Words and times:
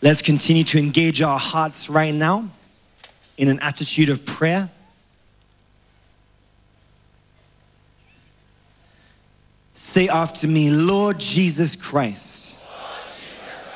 Let's 0.00 0.22
continue 0.22 0.64
to 0.64 0.78
engage 0.78 1.22
our 1.22 1.38
hearts 1.38 1.88
right 1.90 2.14
now 2.14 2.48
in 3.36 3.48
an 3.48 3.58
attitude 3.60 4.08
of 4.10 4.24
prayer. 4.24 4.70
Say 9.72 10.08
after 10.08 10.46
me, 10.46 10.70
Lord 10.70 11.18
Jesus 11.18 11.76
Christ. 11.76 12.58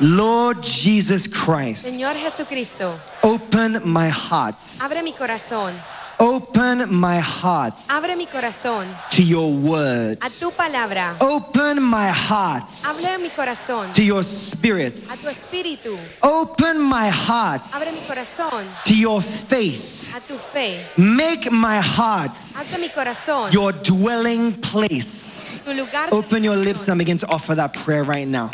Lord 0.01 0.63
Jesus 0.63 1.29
Christ, 1.29 2.01
Señor 2.01 2.15
Jesucristo, 2.15 2.99
open 3.23 3.81
my 3.85 4.09
heart. 4.09 4.57
abre 4.83 5.01
mi 5.05 5.13
corazón, 5.13 5.75
Open 6.23 6.89
my 6.95 7.19
heart 7.19 7.75
abre 7.91 8.17
mi 8.17 8.27
corazón 8.27 8.87
to 9.11 9.25
your 9.25 9.53
word. 9.53 10.19
a 10.23 10.31
tu 10.31 10.53
palabra. 10.53 11.17
Open 11.21 11.83
my 11.83 12.11
heart 12.11 12.69
Abre 12.87 13.19
mi 13.21 13.29
corazón 13.29 13.93
to 13.93 14.05
your 14.05 14.21
a 14.21 14.23
tu 14.23 14.29
spirits. 14.29 15.11
espíritu. 15.27 15.99
Open 16.23 16.81
my 16.81 17.09
heart 17.09 17.63
Abre 17.75 17.91
mi 17.91 18.07
corazón 18.07 18.69
to 18.85 18.95
your 18.95 19.21
faith. 19.21 20.15
a 20.15 20.21
tu 20.21 20.39
fe. 20.53 20.85
Make 20.97 21.51
my 21.51 21.81
heart 21.81 22.39
mi 22.79 22.89
corazón 22.89 23.53
your 23.53 23.73
dwelling 23.73 24.53
place. 24.61 25.61
tu 25.65 25.73
lugar. 25.75 26.09
Open 26.13 26.45
your 26.45 26.57
lips 26.57 26.83
oración. 26.87 26.89
and 26.93 26.99
begin 26.99 27.19
to 27.19 27.27
offer 27.31 27.57
that 27.57 27.75
prayer 27.75 28.05
right 28.05 28.29
now. 28.29 28.53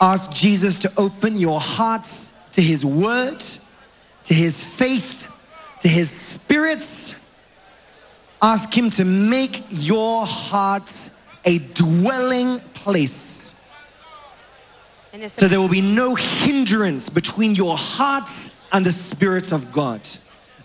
Ask 0.00 0.32
Jesus 0.32 0.80
to 0.80 0.92
open 0.96 1.38
your 1.38 1.60
hearts 1.60 2.32
to 2.52 2.60
his 2.60 2.84
word, 2.84 3.38
to 4.24 4.34
his 4.34 4.64
faith, 4.64 5.27
to 5.80 5.88
his 5.88 6.10
spirits. 6.10 7.14
Ask 8.40 8.76
him 8.76 8.90
to 8.90 9.04
make 9.04 9.62
your 9.70 10.26
hearts 10.26 11.16
a 11.44 11.58
dwelling 11.58 12.60
place. 12.74 13.54
So 15.28 15.48
there 15.48 15.58
will 15.58 15.68
be 15.68 15.80
no 15.80 16.14
hindrance 16.14 17.08
between 17.08 17.54
your 17.54 17.76
hearts 17.76 18.50
and 18.70 18.84
the 18.84 18.92
spirits 18.92 19.52
of 19.52 19.72
God. 19.72 20.06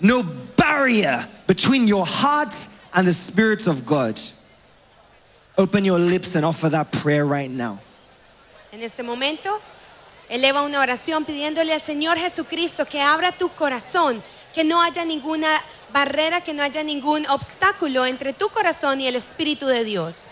No 0.01 0.23
barrier 0.57 1.27
between 1.47 1.87
your 1.87 2.05
hearts 2.05 2.69
and 2.93 3.07
the 3.07 3.13
spirits 3.13 3.67
of 3.67 3.85
God. 3.85 4.19
Open 5.57 5.85
your 5.85 5.99
lips 5.99 6.35
and 6.35 6.45
offer 6.45 6.69
that 6.69 6.91
prayer 6.91 7.25
right 7.25 7.49
now. 7.49 7.79
En 8.71 8.81
este 8.81 9.03
momento, 9.03 9.61
eleva 10.29 10.63
una 10.63 10.79
oración 10.79 11.25
pidiéndole 11.25 11.73
al 11.73 11.81
Señor 11.81 12.17
Jesucristo 12.17 12.85
que 12.85 12.99
abra 12.99 13.31
tu 13.31 13.49
corazón, 13.49 14.21
que 14.53 14.63
no 14.63 14.81
haya 14.81 15.03
ninguna 15.03 15.61
barrera, 15.91 16.41
que 16.41 16.53
no 16.53 16.63
haya 16.63 16.83
ningún 16.83 17.25
obstáculo 17.27 18.05
entre 18.05 18.33
tu 18.33 18.49
corazón 18.49 19.01
y 19.01 19.07
el 19.07 19.15
Espíritu 19.15 19.65
de 19.67 19.83
Dios. 19.83 20.27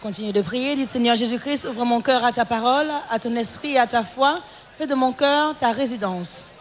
Continuez 0.00 0.32
de 0.32 0.42
prier, 0.44 0.76
dites 0.76 0.92
Seigneur 0.92 1.16
Jésus-Christ, 1.16 1.64
ouvre 1.64 1.84
mon 1.84 2.00
cœur 2.00 2.24
à 2.24 2.32
ta 2.32 2.44
parole, 2.44 2.88
à 3.10 3.18
ton 3.18 3.34
esprit 3.34 3.72
et 3.72 3.78
à 3.78 3.86
ta 3.86 4.04
foi. 4.04 4.40
Fais 4.78 4.86
de 4.86 4.94
mon 4.94 5.12
cœur 5.12 5.56
ta 5.58 5.72
résidence. 5.72 6.54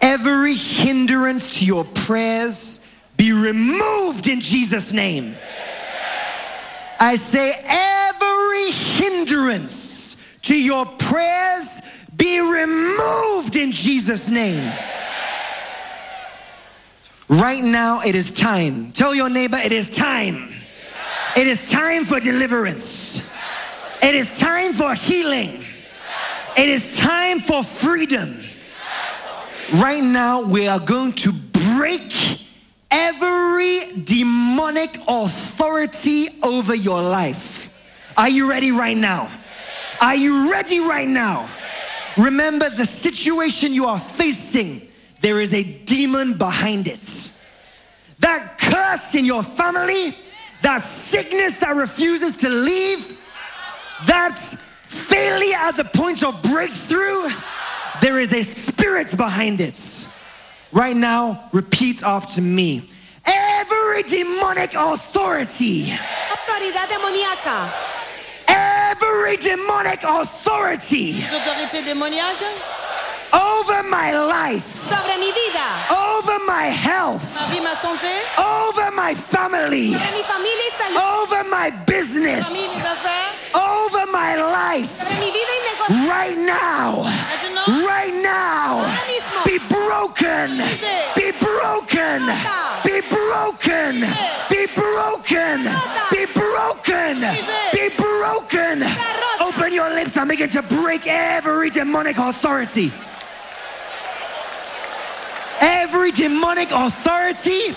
Every 0.00 0.56
hindrance 0.56 1.60
to 1.60 1.64
your 1.64 1.84
prayers 1.84 2.80
be 3.16 3.32
removed 3.32 4.26
in 4.26 4.40
Jesus' 4.40 4.92
name. 4.92 5.36
I 6.98 7.16
say, 7.16 7.52
every 7.68 7.91
hindrance 9.02 10.16
to 10.42 10.54
your 10.54 10.86
prayers 10.86 11.82
be 12.16 12.40
removed 12.40 13.56
in 13.56 13.72
Jesus' 13.72 14.30
name. 14.30 14.72
Right 17.28 17.62
now, 17.62 18.02
it 18.02 18.14
is 18.14 18.30
time. 18.30 18.92
Tell 18.92 19.14
your 19.14 19.28
neighbor, 19.28 19.56
it 19.56 19.72
is 19.72 19.88
time. 19.88 20.52
It 21.36 21.46
is 21.46 21.68
time 21.70 22.04
for 22.04 22.20
deliverance. 22.20 23.28
It 24.02 24.14
is 24.14 24.38
time 24.38 24.72
for 24.72 24.94
healing. 24.94 25.64
It 26.56 26.68
is 26.68 26.90
time 26.96 27.40
for 27.40 27.64
freedom. 27.64 28.38
Right 29.74 30.02
now, 30.02 30.42
we 30.42 30.68
are 30.68 30.80
going 30.80 31.14
to 31.14 31.32
break 31.32 32.12
every 32.90 34.02
demonic 34.04 34.98
authority 35.08 36.28
over 36.42 36.74
your 36.74 37.00
life. 37.00 37.51
Are 38.16 38.28
you 38.28 38.48
ready 38.48 38.70
right 38.70 38.96
now? 38.96 39.30
Are 40.00 40.14
you 40.14 40.50
ready 40.50 40.80
right 40.80 41.08
now? 41.08 41.48
Remember 42.18 42.68
the 42.68 42.84
situation 42.84 43.72
you 43.72 43.86
are 43.86 43.98
facing, 43.98 44.88
there 45.20 45.40
is 45.40 45.54
a 45.54 45.62
demon 45.62 46.36
behind 46.36 46.88
it. 46.88 47.30
That 48.18 48.58
curse 48.58 49.14
in 49.14 49.24
your 49.24 49.42
family, 49.42 50.14
that 50.62 50.80
sickness 50.80 51.58
that 51.58 51.74
refuses 51.74 52.36
to 52.38 52.48
leave, 52.48 53.18
that's 54.06 54.60
failure 54.84 55.56
at 55.56 55.76
the 55.76 55.84
point 55.84 56.22
of 56.22 56.40
breakthrough. 56.42 57.28
There 58.00 58.18
is 58.20 58.32
a 58.32 58.42
spirit 58.42 59.16
behind 59.16 59.60
it. 59.60 60.08
Right 60.72 60.96
now, 60.96 61.48
repeat 61.52 62.02
after 62.02 62.40
me. 62.42 62.90
Every 63.24 64.02
demonic 64.02 64.74
authority, 64.74 65.84
Autoridad 65.84 66.88
demoníaca, 66.88 67.70
every 69.02 69.36
demonic 69.36 70.02
authority 70.04 71.24
over 73.34 73.82
my 73.88 74.12
life, 74.12 74.64
sobre 74.88 75.16
mi 75.18 75.32
vida, 75.32 75.66
over 75.90 76.38
my 76.44 76.64
health, 76.64 77.22
ma 77.62 77.74
santé, 77.74 78.20
over 78.38 78.90
my 78.92 79.14
family, 79.14 79.94
familia 79.94 80.70
y 80.90 80.96
over 80.98 81.42
my 81.48 81.70
business, 81.86 82.44
affaires, 82.46 83.54
over 83.54 84.06
my 84.12 84.36
life. 84.36 84.90
sobre 85.00 85.18
mi 85.18 85.30
vida 85.30 85.52
y 85.56 85.62
negocio. 85.70 86.08
Right 86.10 86.38
now, 86.38 87.04
right 87.86 88.14
now, 88.22 88.84
be 89.46 89.58
broken, 89.68 90.58
be 91.16 91.32
broken, 91.40 92.20
be 92.84 93.00
broken, 93.00 93.00
be 93.00 93.00
broken, 93.08 94.04
be 94.50 94.66
broken, 94.74 95.70
be 96.10 96.26
broken. 96.34 97.61
Lips 100.22 100.30
begin 100.30 100.48
to 100.50 100.62
break 100.62 101.06
every 101.06 101.70
demonic 101.70 102.18
authority. 102.18 102.92
Every 105.60 106.10
demonic 106.12 106.70
authority 106.70 107.74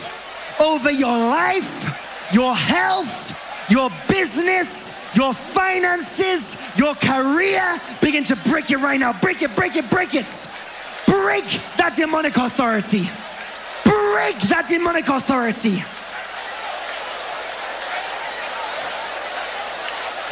over 0.60 0.92
your 0.92 1.18
life, 1.18 1.86
your 2.32 2.56
health, 2.56 3.36
your 3.70 3.90
business, 4.08 4.92
your 5.16 5.34
finances, 5.34 6.56
your 6.78 6.96
career. 6.96 7.80
Begin 8.02 8.24
to 8.26 8.36
break 8.36 8.70
it 8.72 8.78
right 8.78 9.00
now. 9.00 9.14
Break 9.22 9.42
it, 9.42 9.56
break 9.56 9.76
it, 9.76 9.90
break 9.90 10.14
it. 10.14 10.48
Break 11.08 11.46
that 11.78 11.94
demonic 11.96 12.38
authority. 12.38 13.10
Break 13.84 14.38
that 14.50 14.66
demonic 14.68 15.08
authority. 15.08 15.84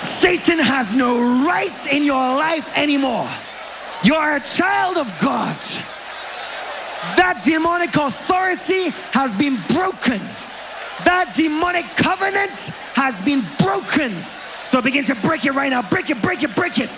Satan 0.03 0.59
has 0.59 0.95
no 0.95 1.45
rights 1.47 1.87
in 1.87 2.03
your 2.03 2.15
life 2.15 2.77
anymore. 2.77 3.29
You 4.03 4.15
are 4.15 4.35
a 4.35 4.41
child 4.41 4.97
of 4.97 5.07
God. 5.19 5.55
That 7.15 7.41
demonic 7.43 7.95
authority 7.95 8.89
has 9.11 9.33
been 9.33 9.55
broken. 9.69 10.19
That 11.05 11.33
demonic 11.35 11.85
covenant 11.95 12.55
has 12.95 13.19
been 13.21 13.45
broken. 13.57 14.13
So 14.65 14.81
begin 14.81 15.05
to 15.05 15.15
break 15.15 15.45
it 15.45 15.51
right 15.51 15.69
now. 15.69 15.81
Break 15.81 16.09
it, 16.09 16.21
break 16.21 16.43
it, 16.43 16.53
break 16.55 16.79
it. 16.79 16.91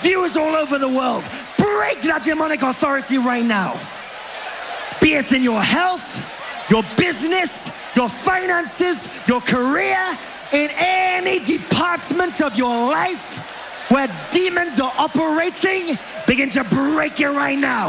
Viewers 0.00 0.36
all 0.36 0.54
over 0.54 0.78
the 0.78 0.88
world, 0.88 1.28
break 1.58 2.00
that 2.02 2.22
demonic 2.24 2.62
authority 2.62 3.18
right 3.18 3.44
now. 3.44 3.78
Be 5.00 5.14
it 5.14 5.32
in 5.32 5.42
your 5.42 5.60
health, 5.60 6.24
your 6.70 6.82
business, 6.96 7.70
your 7.94 8.08
finances, 8.08 9.08
your 9.26 9.40
career, 9.40 9.98
in 10.52 10.70
any 10.78 11.38
department 11.44 12.40
of 12.40 12.56
your 12.56 12.90
life 12.90 13.38
where 13.90 14.08
demons 14.30 14.80
are 14.80 14.92
operating, 14.98 15.98
begin 16.26 16.50
to 16.50 16.64
break 16.64 17.20
it 17.20 17.28
right 17.28 17.58
now. 17.58 17.88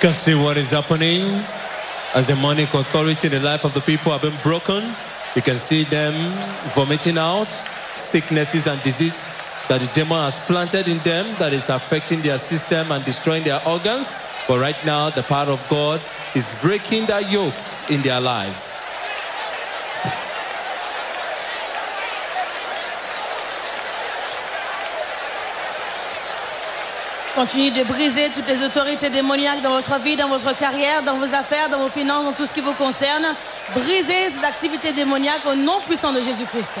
Can 0.00 0.12
see 0.12 0.34
what 0.34 0.56
is 0.56 0.70
happening 0.70 1.22
as 2.14 2.26
demonic 2.26 2.74
authority 2.74 3.28
in 3.28 3.32
the 3.32 3.40
life 3.40 3.64
of 3.64 3.72
the 3.72 3.80
people 3.80 4.10
have 4.10 4.22
been 4.22 4.36
broken. 4.42 4.92
You 5.36 5.42
can 5.42 5.58
see 5.58 5.84
them 5.84 6.14
vomiting 6.74 7.18
out 7.18 7.52
sicknesses 7.94 8.66
and 8.66 8.82
disease 8.82 9.24
that 9.68 9.80
the 9.80 9.86
demon 9.94 10.24
has 10.24 10.38
planted 10.40 10.88
in 10.88 10.98
them 10.98 11.34
that 11.38 11.52
is 11.52 11.68
affecting 11.68 12.20
their 12.20 12.38
system 12.38 12.90
and 12.90 13.04
destroying 13.04 13.44
their 13.44 13.66
organs. 13.66 14.16
But 14.48 14.58
right 14.58 14.76
now, 14.84 15.10
the 15.10 15.22
power 15.22 15.46
of 15.46 15.64
God 15.68 16.00
is 16.34 16.54
breaking 16.60 17.06
that 17.06 17.30
yokes 17.30 17.78
in 17.88 18.02
their 18.02 18.20
lives. 18.20 18.71
Continuez 27.34 27.70
de 27.70 27.82
briser 27.84 28.28
toutes 28.28 28.46
les 28.46 28.62
autorités 28.62 29.08
démoniaques 29.08 29.62
dans 29.62 29.70
votre 29.70 29.98
vie, 30.00 30.16
dans 30.16 30.28
votre 30.28 30.54
carrière, 30.58 31.02
dans 31.02 31.14
vos 31.14 31.34
affaires, 31.34 31.70
dans 31.70 31.78
vos 31.78 31.88
finances, 31.88 32.26
dans 32.26 32.32
tout 32.32 32.44
ce 32.44 32.52
qui 32.52 32.60
vous 32.60 32.74
concerne. 32.74 33.26
Brisez 33.74 34.28
ces 34.28 34.44
activités 34.44 34.92
démoniaques 34.92 35.46
au 35.46 35.54
nom 35.54 35.80
puissant 35.80 36.12
de 36.12 36.20
Jésus-Christ. 36.20 36.72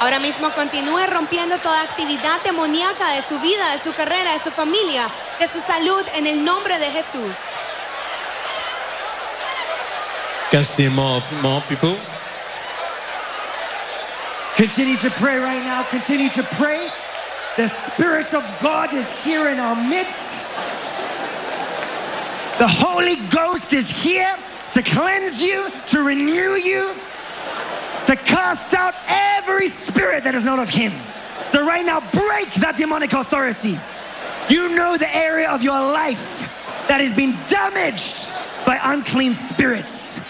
Ahora 0.00 0.18
mismo 0.18 0.50
continúe 0.50 1.06
rompiendo 1.06 1.56
toda 1.58 1.80
actividad 1.82 2.42
demoníaca 2.44 3.12
de 3.14 3.22
su 3.22 3.38
vida, 3.38 3.62
de 3.72 3.78
su 3.78 3.92
carrera, 3.92 4.32
de 4.32 4.40
su 4.40 4.50
familia, 4.50 5.08
de 5.38 5.46
su 5.46 5.60
salud 5.60 6.02
en 6.16 6.26
el 6.26 6.44
nombre 6.44 6.76
de 6.80 6.90
Jesús. 6.90 7.32
Can 10.50 10.64
see 10.64 10.88
more, 10.88 11.22
more 11.42 11.62
people. 11.68 11.96
Continue 14.56 14.96
to 14.96 15.10
pray 15.10 15.38
right 15.38 15.64
now. 15.64 15.84
Continue 15.84 16.28
to 16.30 16.42
pray. 16.58 16.80
The 17.56 17.68
Spirit 17.68 18.34
of 18.34 18.42
God 18.60 18.92
is 18.92 19.24
here 19.24 19.48
in 19.48 19.60
our 19.60 19.76
midst. 19.76 20.42
The 22.58 22.66
Holy 22.66 23.14
Ghost 23.28 23.72
is 23.72 23.88
here 24.02 24.34
to 24.72 24.82
cleanse 24.82 25.40
you, 25.40 25.68
to 25.86 26.02
renew 26.02 26.58
you, 26.58 26.94
to 28.06 28.16
cast 28.16 28.74
out 28.74 28.94
every 29.08 29.68
spirit 29.68 30.24
that 30.24 30.34
is 30.34 30.44
not 30.44 30.58
of 30.58 30.68
Him. 30.68 30.92
So, 31.50 31.64
right 31.64 31.86
now, 31.86 32.00
break 32.00 32.52
that 32.54 32.74
demonic 32.76 33.12
authority. 33.12 33.78
You 34.48 34.74
know 34.74 34.96
the 34.96 35.14
area 35.16 35.48
of 35.48 35.62
your 35.62 35.78
life 35.78 36.50
that 36.88 37.00
has 37.00 37.12
been 37.12 37.36
damaged 37.46 38.30
by 38.66 38.80
unclean 38.82 39.32
spirits. 39.32 40.20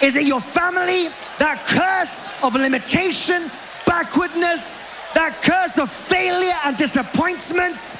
Is 0.00 0.14
it 0.14 0.26
your 0.26 0.40
family? 0.40 1.08
That 1.40 1.64
curse 1.66 2.28
of 2.44 2.54
limitation, 2.54 3.50
backwardness, 3.84 4.82
that 5.14 5.40
curse 5.42 5.78
of 5.78 5.90
failure 5.90 6.56
and 6.64 6.76
disappointments? 6.76 7.96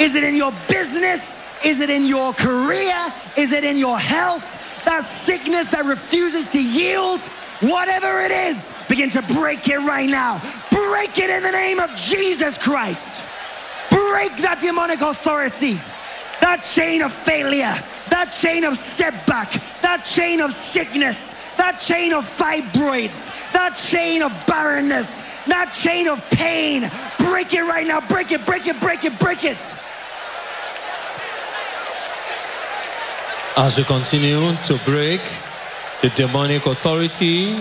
Is 0.00 0.14
it 0.14 0.24
in 0.24 0.34
your 0.34 0.52
business? 0.68 1.40
Is 1.64 1.80
it 1.80 1.90
in 1.90 2.06
your 2.06 2.32
career? 2.32 2.96
Is 3.36 3.52
it 3.52 3.64
in 3.64 3.76
your 3.76 3.98
health? 3.98 4.58
That 4.84 5.04
sickness 5.04 5.68
that 5.68 5.84
refuses 5.84 6.48
to 6.50 6.62
yield? 6.62 7.20
Whatever 7.60 8.20
it 8.22 8.32
is, 8.32 8.74
begin 8.88 9.10
to 9.10 9.22
break 9.22 9.68
it 9.68 9.78
right 9.78 10.08
now. 10.08 10.40
Break 10.70 11.18
it 11.18 11.30
in 11.30 11.44
the 11.44 11.52
name 11.52 11.78
of 11.78 11.94
Jesus 11.94 12.58
Christ. 12.58 13.22
Break 13.90 14.36
that 14.38 14.58
demonic 14.60 15.00
authority, 15.00 15.74
that 16.40 16.64
chain 16.64 17.02
of 17.02 17.12
failure, 17.12 17.74
that 18.10 18.30
chain 18.30 18.64
of 18.64 18.76
setback, 18.76 19.52
that 19.82 20.04
chain 20.04 20.40
of 20.40 20.52
sickness, 20.52 21.34
that 21.56 21.78
chain 21.78 22.12
of 22.12 22.24
fibroids, 22.24 23.30
that 23.52 23.76
chain 23.76 24.22
of 24.22 24.32
barrenness, 24.46 25.22
that 25.46 25.72
chain 25.72 26.08
of 26.08 26.18
pain. 26.30 26.90
Break 27.18 27.52
it 27.54 27.62
right 27.62 27.86
now. 27.86 28.00
Break 28.00 28.32
it, 28.32 28.44
break 28.46 28.66
it, 28.66 28.80
break 28.80 29.04
it, 29.04 29.18
break 29.18 29.44
it. 29.44 29.74
As 33.56 33.76
we 33.76 33.84
continue 33.84 34.54
to 34.64 34.78
break 34.84 35.20
the 36.00 36.08
demonic 36.10 36.64
authority 36.66 37.54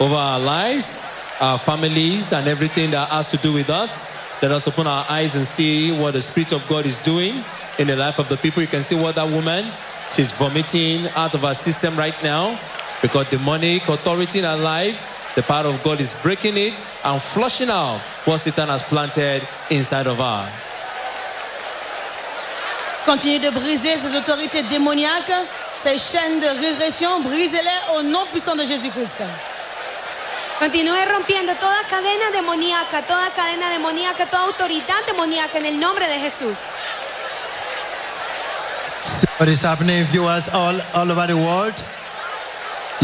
over 0.00 0.14
our 0.14 0.40
lives, 0.40 1.08
our 1.40 1.58
families, 1.58 2.32
and 2.32 2.48
everything 2.48 2.90
that 2.90 3.08
has 3.10 3.30
to 3.30 3.36
do 3.36 3.52
with 3.52 3.70
us, 3.70 4.10
let 4.42 4.50
us 4.52 4.68
open 4.68 4.86
our 4.86 5.06
eyes 5.08 5.34
and 5.34 5.46
see 5.46 5.98
what 5.98 6.12
the 6.12 6.20
Spirit 6.20 6.52
of 6.52 6.66
God 6.68 6.84
is 6.84 6.98
doing 6.98 7.42
in 7.78 7.86
the 7.86 7.96
life 7.96 8.18
of 8.18 8.28
the 8.28 8.36
people. 8.36 8.60
You 8.60 8.68
can 8.68 8.82
see 8.82 8.96
what 8.96 9.14
that 9.14 9.30
woman, 9.30 9.64
she's 10.12 10.32
vomiting 10.32 11.06
out 11.14 11.34
of 11.34 11.42
her 11.42 11.54
system 11.54 11.96
right 11.96 12.20
now 12.22 12.58
because 13.00 13.28
demonic 13.30 13.88
authority 13.88 14.40
in 14.40 14.44
her 14.44 14.56
life, 14.56 15.15
the 15.36 15.42
power 15.42 15.66
of 15.66 15.82
God 15.84 16.00
is 16.00 16.14
breaking 16.22 16.56
it 16.56 16.74
and 17.04 17.20
flushing 17.20 17.68
out 17.68 18.00
what 18.24 18.38
Satan 18.38 18.68
has 18.68 18.82
planted 18.82 19.42
inside 19.70 20.06
of 20.06 20.18
us. 20.18 20.50
Continuez 23.04 23.38
de 23.38 23.50
briser 23.50 23.98
ces 23.98 24.16
autorités 24.16 24.62
démoniaques, 24.62 25.30
ces 25.78 25.98
chaînes 25.98 26.40
de 26.40 26.48
régression, 26.58 27.20
brisez-les 27.20 27.96
au 27.96 28.02
nom 28.02 28.26
puissant 28.32 28.56
de 28.56 28.64
Jésus-Christ. 28.64 29.22
Continúe 30.58 31.04
rompiendo 31.12 31.52
toda 31.60 31.82
cadena 31.88 32.30
demoníaca, 32.32 33.02
toda 33.02 33.28
cadena 33.36 33.68
demoníaca, 33.70 34.24
toda 34.26 34.44
autoridad 34.44 35.04
demoníaca 35.06 35.58
en 35.58 35.66
el 35.66 35.78
nombre 35.78 36.08
de 36.08 36.18
Jesús. 36.18 36.56
See 39.04 39.28
what 39.38 39.48
is 39.48 39.62
happening, 39.62 40.04
viewers 40.06 40.48
all, 40.48 40.80
all 40.94 41.12
over 41.12 41.26
the 41.26 41.36
world. 41.36 41.74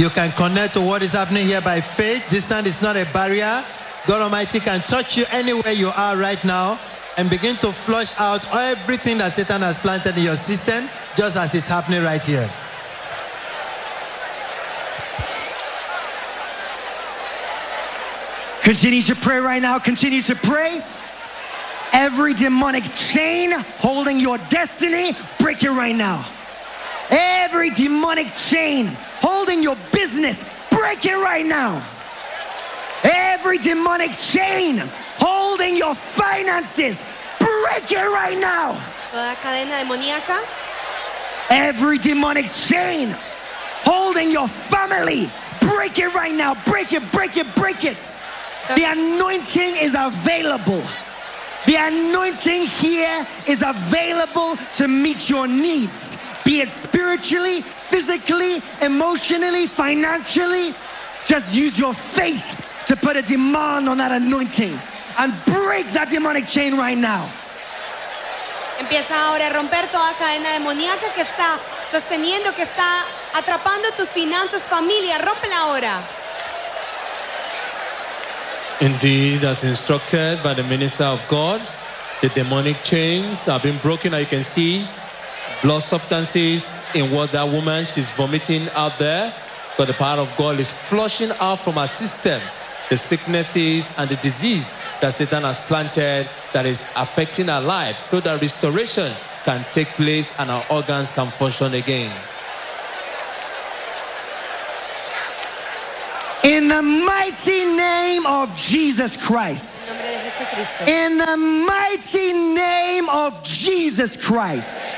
You 0.03 0.11
can 0.11 0.33
connect 0.33 0.73
to 0.75 0.81
what 0.81 1.01
is 1.03 1.13
happening 1.13 1.47
here 1.47 1.61
by 1.61 1.81
faith. 1.81 2.29
Distance 2.29 2.67
is 2.67 2.83
not 2.83 2.97
a 2.97 3.05
barrier. 3.13 3.65
God 4.09 4.21
Almighty 4.21 4.59
can 4.59 4.81
touch 4.81 5.17
you 5.17 5.25
anywhere 5.31 5.71
you 5.71 5.91
are 5.95 6.17
right 6.17 6.43
now 6.45 6.81
and 7.17 7.31
begin 7.31 7.55
to 7.59 7.71
flush 7.71 8.13
out 8.19 8.45
everything 8.53 9.19
that 9.19 9.31
Satan 9.31 9.63
has 9.63 9.77
planted 9.77 10.19
in 10.19 10.25
your 10.25 10.35
system, 10.35 10.89
just 11.17 11.37
as 11.37 11.55
it's 11.55 11.69
happening 11.69 12.03
right 12.03 12.25
here. 12.25 12.51
Continue 18.65 19.03
to 19.03 19.15
pray 19.15 19.39
right 19.39 19.63
now. 19.63 19.79
Continue 19.79 20.23
to 20.23 20.35
pray. 20.35 20.85
Every 21.93 22.35
demonic 22.35 22.93
chain 22.93 23.53
holding 23.79 24.19
your 24.19 24.39
destiny, 24.51 25.13
break 25.39 25.63
it 25.63 25.71
right 25.71 25.95
now. 25.95 26.27
Every 27.13 27.71
demonic 27.71 28.35
chain 28.35 28.87
holding 29.21 29.63
your 29.63 29.77
business, 29.93 30.45
break 30.71 31.05
it 31.05 31.17
right 31.17 31.45
now. 31.45 31.83
Every 33.05 33.59
demonic 33.59 34.13
chain 34.17 34.83
holding 35.19 35.77
your 35.77 35.95
finances, 35.95 37.05
break 37.39 37.93
it 37.93 38.09
right 38.09 38.39
now. 38.39 38.73
Toda 39.11 39.35
cadena 39.37 39.83
demoníaca, 39.83 40.43
Every 41.51 41.99
demonic 41.99 42.51
chain 42.53 43.15
holding 43.85 44.31
your 44.31 44.49
family, 44.49 45.29
break 45.61 45.99
it 45.99 46.15
right 46.15 46.35
now. 46.35 46.55
Break 46.65 46.95
it, 46.95 47.03
break 47.13 47.37
it, 47.37 47.55
break 47.55 47.85
it. 47.85 48.17
The 48.69 48.85
anointing 48.85 49.77
is 49.77 49.95
available. 49.99 50.83
The 51.67 51.77
anointing 51.77 52.63
here 52.63 53.27
is 53.47 53.63
available 53.63 54.57
to 54.75 54.89
meet 54.89 55.29
your 55.29 55.47
needs, 55.47 56.17
be 56.45 56.61
it 56.61 56.69
spiritually, 56.69 57.63
physically, 57.63 58.61
emotionally, 58.81 59.67
financially. 59.67 60.75
Just 61.25 61.55
use 61.55 61.79
your 61.79 61.95
faith 61.95 62.45
to 62.87 62.97
put 62.97 63.17
a 63.17 63.23
demand 63.23 63.89
on 63.89 63.99
that 63.99 64.13
anointing 64.13 64.79
and 65.19 65.33
break 65.45 65.87
that 65.93 66.09
demonic 66.11 66.47
chain 66.47 66.77
right 66.77 66.99
now. 66.99 67.31
empieza 68.83 69.29
ahora 69.29 69.47
a 69.47 69.51
romper 69.51 69.87
toda 69.89 70.13
cadena 70.19 70.51
demoníaca 70.51 71.09
que 71.15 71.23
está 71.23 71.59
sosteniendo, 71.91 72.53
que 72.55 72.63
está 72.63 73.05
atrapando 73.35 73.91
tus 73.97 74.11
finanzas, 74.11 74.63
familia. 74.65 75.19
Rómpela 75.19 75.59
ahora. 75.59 76.03
Indeed, 78.81 79.45
as 79.45 79.63
instructed 79.63 80.43
by 80.43 80.55
the 80.55 80.65
minister 80.65 81.05
of 81.05 81.21
God, 81.29 81.61
the 82.21 82.29
demonic 82.31 82.83
chains 82.83 83.45
have 83.47 83.63
been 83.63 83.79
broken. 83.79 84.13
As 84.13 84.21
you 84.21 84.27
can 84.27 84.43
see, 84.43 84.87
blood 85.63 85.81
substances 85.81 86.83
in 86.95 87.11
what 87.11 87.31
that 87.31 87.45
woman 87.49 87.85
she's 87.85 88.11
vomiting 88.11 88.69
out 88.75 88.99
there. 88.99 89.33
But 89.79 89.87
the 89.87 89.95
power 89.95 90.21
of 90.21 90.37
God 90.37 90.61
is 90.61 90.71
flushing 90.71 91.31
out 91.41 91.61
from 91.61 91.75
her 91.75 91.87
system 91.87 92.41
the 92.91 92.97
sicknesses 92.99 93.91
and 93.97 94.11
the 94.11 94.17
disease 94.17 94.77
that 95.01 95.15
Satan 95.15 95.45
has 95.45 95.59
planted 95.61 96.29
that 96.53 96.67
is 96.67 96.85
affecting 96.95 97.47
her 97.47 97.61
life 97.61 97.97
so 97.97 98.21
that 98.21 98.43
restoration 98.43 99.11
can 99.45 99.65
take 99.73 99.89
place 99.89 100.31
and 100.39 100.51
our 100.51 100.63
organs 100.69 101.11
can 101.11 101.29
function 101.29 101.73
again. 101.73 102.13
In 106.45 106.69
the 106.69 106.83
mighty 106.83 107.65
name 107.65 108.27
of 108.27 108.55
Jesus 108.57 109.17
Christ. 109.17 109.91
nombre 109.91 110.07
de 110.07 110.25
Jesucristo. 110.25 110.85
In 110.87 111.17
the 111.17 111.37
mighty 111.37 112.33
name 112.33 113.09
of 113.09 113.43
Jesus 113.45 114.17
Christ. 114.17 114.93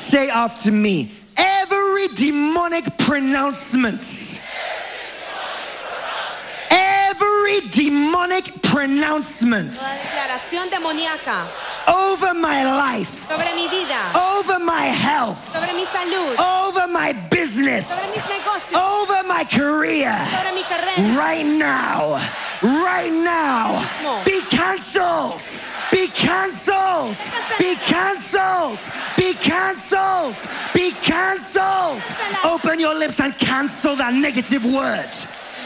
Say 0.00 0.30
after 0.30 0.72
me 0.72 1.10
every 1.36 2.08
demonic 2.14 2.96
pronouncements. 2.96 4.40
Every 6.70 7.68
demonic 7.68 8.62
pronouncements 8.62 9.76
Toda 9.76 9.98
declaración 10.00 10.70
demoníaca. 10.70 11.46
Over 11.86 12.32
my 12.34 12.62
life, 12.64 13.28
sobre 13.28 13.52
mi 13.54 13.68
vida, 13.68 13.98
over 14.16 14.58
my 14.58 14.86
health, 14.86 15.38
sobre 15.52 15.74
mi 15.74 15.84
salud, 15.84 16.38
over 16.38 16.86
my 16.88 17.12
business, 17.30 17.86
sobre 17.88 18.06
mis 18.08 18.24
negocios, 18.24 18.76
over 18.80 19.22
my 19.28 19.44
career. 19.44 20.14
sobre 20.30 20.52
mi 20.54 20.62
carrera. 20.62 21.18
right 21.18 21.44
now, 21.44 22.16
right 22.62 23.12
now, 23.12 23.84
be 24.24 24.40
cancelled, 24.48 25.42
be 25.90 26.06
cancelled, 26.08 27.16
be 27.58 27.74
cancelled, 27.76 28.78
be 29.16 29.34
cancelled, 29.34 30.36
be 30.74 30.92
cancelled. 30.92 32.02
Open 32.44 32.78
your 32.78 32.94
lips 32.94 33.20
and 33.20 33.36
cancel 33.36 33.96
that 33.96 34.14
negative 34.14 34.64
word, 34.64 35.10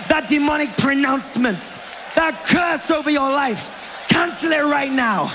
that 0.09 0.27
demonic 0.29 0.77
pronouncement, 0.77 1.79
that 2.15 2.43
curse 2.45 2.91
over 2.91 3.11
your 3.11 3.29
life. 3.29 3.71
Cancel 4.09 4.53
it 4.53 4.65
right 4.65 4.93
now. 4.93 5.33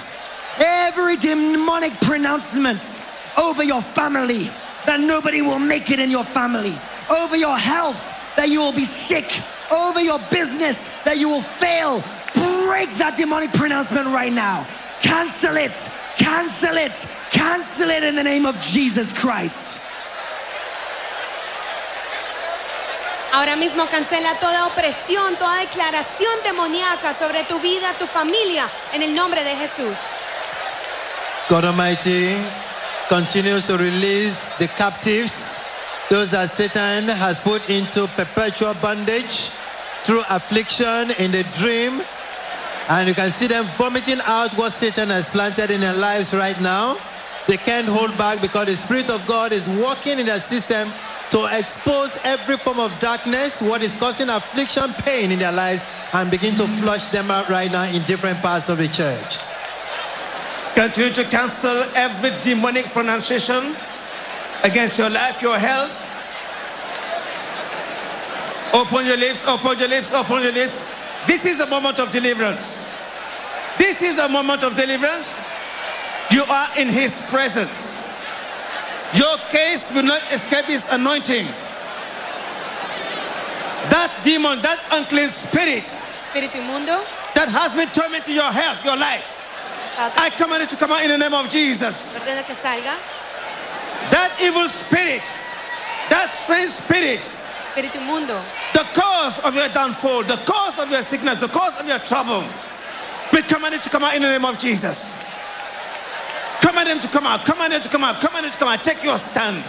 Every 0.58 1.18
demonic 1.18 1.94
pronouncement 2.02 3.00
over 3.38 3.64
your 3.64 3.82
family 3.82 4.50
that 4.86 5.00
nobody 5.00 5.42
will 5.42 5.60
make 5.60 5.92
it 5.92 6.00
in 6.00 6.10
your 6.10 6.24
family, 6.24 6.76
over 7.12 7.38
your 7.38 7.58
health 7.58 8.16
that 8.36 8.50
you 8.50 8.60
will 8.60 8.74
be 8.74 8.86
sick, 8.86 9.30
over 9.72 10.02
your 10.02 10.20
business 10.32 10.90
that 11.06 11.18
you 11.18 11.30
will 11.30 11.42
fail. 11.42 12.02
Break 12.68 12.90
that 12.98 13.16
demonic 13.18 13.52
pronouncement 13.54 14.08
right 14.08 14.34
now. 14.34 14.66
Cancel 15.02 15.58
it, 15.58 15.90
cancel 16.18 16.76
it, 16.78 17.06
cancel 17.32 17.90
it 17.90 18.04
in 18.04 18.16
the 18.16 18.24
name 18.24 18.46
of 18.46 18.60
Jesus 18.60 19.14
Christ. 19.14 19.80
Ahora 23.32 23.56
mismo 23.56 23.86
cancela 23.86 24.34
toda 24.40 24.66
opresión, 24.66 25.38
toda 25.38 25.58
declaración 25.60 26.34
demoníaca 26.44 27.14
sobre 27.14 27.44
tu 27.44 27.60
vida, 27.60 27.94
tu 28.00 28.08
familia, 28.08 28.68
en 28.94 29.04
el 29.04 29.14
nombre 29.14 29.44
de 29.44 29.56
Jesús. 29.56 29.96
God 31.48 31.66
Almighty 31.66 32.36
continues 33.08 33.66
to 33.68 33.78
release 33.78 34.50
the 34.58 34.68
captives, 34.68 35.60
those 36.10 36.32
that 36.32 36.50
Satan 36.50 37.08
has 37.08 37.40
put 37.40 37.68
into 37.70 38.08
perpetual 38.16 38.74
bondage 38.76 39.52
through 40.04 40.24
affliction 40.30 41.12
in 41.20 41.32
the 41.32 41.44
dream. 41.58 42.02
And 42.90 43.08
you 43.08 43.14
can 43.14 43.30
see 43.30 43.46
them 43.46 43.66
vomiting 43.78 44.20
out 44.26 44.52
what 44.54 44.72
Satan 44.72 45.10
has 45.10 45.30
planted 45.30 45.70
in 45.70 45.82
their 45.82 45.94
lives 45.94 46.34
right 46.34 46.60
now. 46.60 46.98
They 47.48 47.58
can't 47.58 47.88
hold 47.88 48.18
back 48.18 48.42
because 48.42 48.66
the 48.66 48.76
Spirit 48.76 49.10
of 49.12 49.26
God 49.28 49.52
is 49.52 49.68
working 49.70 50.18
in 50.20 50.26
their 50.26 50.40
system 50.40 50.92
to 51.30 51.48
expose 51.52 52.18
every 52.24 52.58
form 52.58 52.80
of 52.80 52.92
darkness, 53.00 53.62
what 53.62 53.84
is 53.84 53.94
causing 53.94 54.30
affliction, 54.30 54.92
pain 55.06 55.32
in 55.32 55.38
their 55.38 55.52
lives, 55.52 55.84
and 56.14 56.32
begin 56.32 56.56
to 56.56 56.68
flush 56.82 57.10
them 57.10 57.30
out 57.30 57.48
right 57.48 57.72
now 57.72 57.84
in 57.84 58.02
different 58.04 58.40
parts 58.40 58.70
of 58.70 58.80
the 58.80 58.88
church. 58.88 59.38
Continue 60.74 61.14
to 61.14 61.24
cancel 61.26 61.84
every 61.94 62.32
demonic 62.42 62.86
pronunciation 62.86 63.76
against 64.64 64.98
your 64.98 65.12
life, 65.12 65.42
your 65.42 65.60
health. 65.60 65.94
Open 68.74 69.06
your 69.06 69.18
lips, 69.18 69.48
open 69.48 69.78
your 69.78 69.90
lips, 69.90 70.14
open 70.14 70.42
your 70.42 70.54
lips. 70.54 70.89
This 71.30 71.46
is 71.46 71.60
a 71.60 71.68
moment 71.68 72.00
of 72.00 72.10
deliverance. 72.10 72.84
This 73.78 74.02
is 74.02 74.18
a 74.18 74.28
moment 74.28 74.64
of 74.64 74.74
deliverance. 74.76 75.40
You 76.32 76.42
are 76.50 76.68
in 76.76 76.90
His 76.90 77.22
presence. 77.30 78.04
Your 79.14 79.38
case 79.52 79.92
will 79.94 80.10
not 80.10 80.24
escape 80.34 80.66
His 80.66 80.90
anointing. 80.90 81.46
That 83.94 84.10
demon, 84.24 84.60
that 84.64 84.82
unclean 84.92 85.30
spirit 85.30 85.86
Espíritu 85.86 86.56
inmundo, 86.62 86.98
that 87.36 87.48
has 87.48 87.76
been 87.76 87.90
tormenting 87.90 88.34
your 88.34 88.52
health, 88.52 88.84
your 88.84 88.98
life, 88.98 89.26
I 90.18 90.32
command 90.32 90.64
it 90.64 90.70
to 90.72 90.78
come 90.78 90.92
out 90.92 91.04
in 91.04 91.12
the 91.12 91.18
name 91.18 91.36
of 91.36 91.48
Jesus. 91.52 92.16
que 92.18 92.56
salga. 92.56 92.98
That 94.10 94.36
evil 94.42 94.68
spirit, 94.68 95.22
that 96.10 96.26
strange 96.26 96.72
spirit, 96.72 97.22
Espíritu 97.70 97.98
inmundo, 97.98 98.40
the 98.74 98.84
cause 98.94 99.40
of 99.46 99.56
your 99.56 99.70
downfall, 99.70 100.24
the 100.24 100.38
cause 100.46 100.80
of 100.80 100.90
your 100.90 101.02
sickness, 101.02 101.40
the 101.40 101.48
cause 101.48 101.80
of 101.80 101.88
your 101.88 102.00
trouble, 102.00 102.44
we 103.32 103.42
command 103.44 103.76
it 103.76 103.82
to 103.82 103.90
come 103.90 104.04
out 104.04 104.16
in 104.16 104.22
the 104.22 104.28
name 104.28 104.46
of 104.46 104.58
Jesus. 104.58 105.20
Command 106.62 106.90
him 106.90 107.00
to 107.00 107.08
come 107.08 107.26
out, 107.26 107.46
command 107.46 107.74
him 107.74 107.82
to 107.82 107.90
come 107.90 108.04
out, 108.04 108.20
command 108.20 108.46
him 108.46 108.52
to 108.52 108.58
come 108.58 108.68
out. 108.68 108.84
Take 108.84 109.04
your 109.04 109.18
stand. 109.18 109.64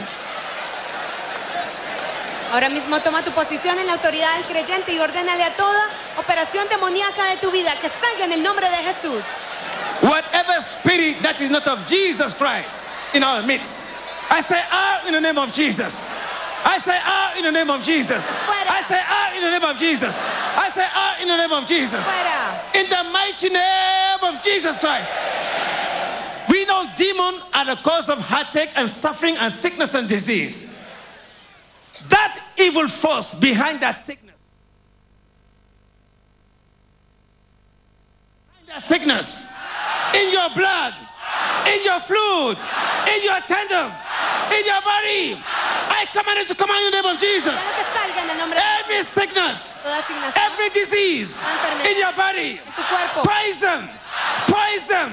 Ahora 2.50 2.69
mismo 2.69 3.00
toma 3.00 3.23
tu 3.23 3.30
posición 3.30 3.78
en 3.78 3.87
la 3.87 3.92
autoridad 3.92 4.35
del 4.35 4.45
creyente 4.45 4.92
y 4.92 4.99
ordénale 4.99 5.45
a 5.45 5.54
toda 5.57 5.80
operación 6.19 6.69
demoníaca 6.69 7.26
de 7.26 7.37
tu 7.37 7.50
vida 7.52 7.73
que 7.80 7.88
salga 7.88 8.25
en 8.25 8.33
el 8.33 8.42
nombre 8.42 8.69
de 8.69 8.76
Jesús. 8.76 9.23
Whatever 10.02 10.61
spirit 10.61 11.23
that 11.23 11.40
is 11.40 11.50
not 11.50 11.69
of 11.69 11.87
Jesus 11.87 12.35
Christ 12.35 12.78
in 13.14 13.23
our 13.23 13.42
midst, 13.47 13.83
I 14.30 14.40
say 14.40 14.61
out 14.73 15.07
in 15.07 15.12
the 15.12 15.21
name 15.21 15.38
of 15.38 15.52
Jesus. 15.52 16.10
I 16.64 16.79
say 16.79 16.97
ah, 16.97 17.31
out 17.31 17.35
ah, 17.35 17.38
in 17.38 17.45
the 17.45 17.52
name 17.52 17.71
of 17.71 17.83
Jesus. 17.83 18.31
I 18.31 18.83
say 18.87 19.00
out 19.00 19.37
in 19.37 19.43
the 19.43 19.50
name 19.50 19.64
of 19.64 19.79
Jesus. 19.79 20.14
I 20.25 20.69
say 20.69 20.87
out 20.93 21.21
in 21.21 21.29
the 21.29 21.37
name 21.37 21.52
of 21.52 21.67
Jesus. 21.67 22.05
In 22.75 22.88
the 22.88 23.11
mighty 23.11 23.49
name 23.49 24.23
of 24.23 24.43
Jesus 24.43 24.79
Christ. 24.79 25.11
We 26.50 26.64
know 26.67 26.85
demons 26.97 27.43
are 27.55 27.64
the 27.64 27.76
cause 27.76 28.09
of 28.09 28.19
heartache 28.19 28.71
and 28.76 28.90
suffering 28.90 29.37
and 29.38 29.52
sickness 29.52 29.95
and 29.95 30.09
disease. 30.09 30.76
That 32.09 32.38
evil 32.59 32.88
force 32.88 33.35
behind 33.35 33.81
that 33.81 33.93
sickness, 33.93 34.40
behind 38.49 38.69
that 38.69 38.83
sickness, 38.83 39.49
in 40.14 40.33
your 40.33 40.50
blood, 40.50 40.95
in 41.69 41.85
your 41.85 42.00
fluid, 42.00 42.59
in 43.14 43.23
your 43.23 43.40
tendon, 43.47 43.93
in 44.52 44.64
your 44.66 44.83
body, 44.83 45.38
I 45.90 46.07
command 46.12 46.38
it 46.40 46.49
to 46.49 46.54
come 46.54 46.71
out 46.71 46.78
in 46.83 46.90
the 46.90 46.97
name 47.02 47.07
of 47.07 47.19
Jesus. 47.21 47.54
Ordena 47.54 47.76
que 47.76 47.85
salga 47.95 48.21
en 48.23 48.30
el 48.30 48.37
nombre 48.38 48.59
de 48.59 48.64
Every 48.80 49.02
sickness, 49.04 49.75
every 50.37 50.69
disease 50.71 51.40
in 51.87 51.97
your 51.99 52.12
body, 52.12 52.59
en 52.59 52.73
tu 52.75 52.83
cuerpo. 52.90 53.23
poison, 53.23 53.80
poison, 54.50 55.09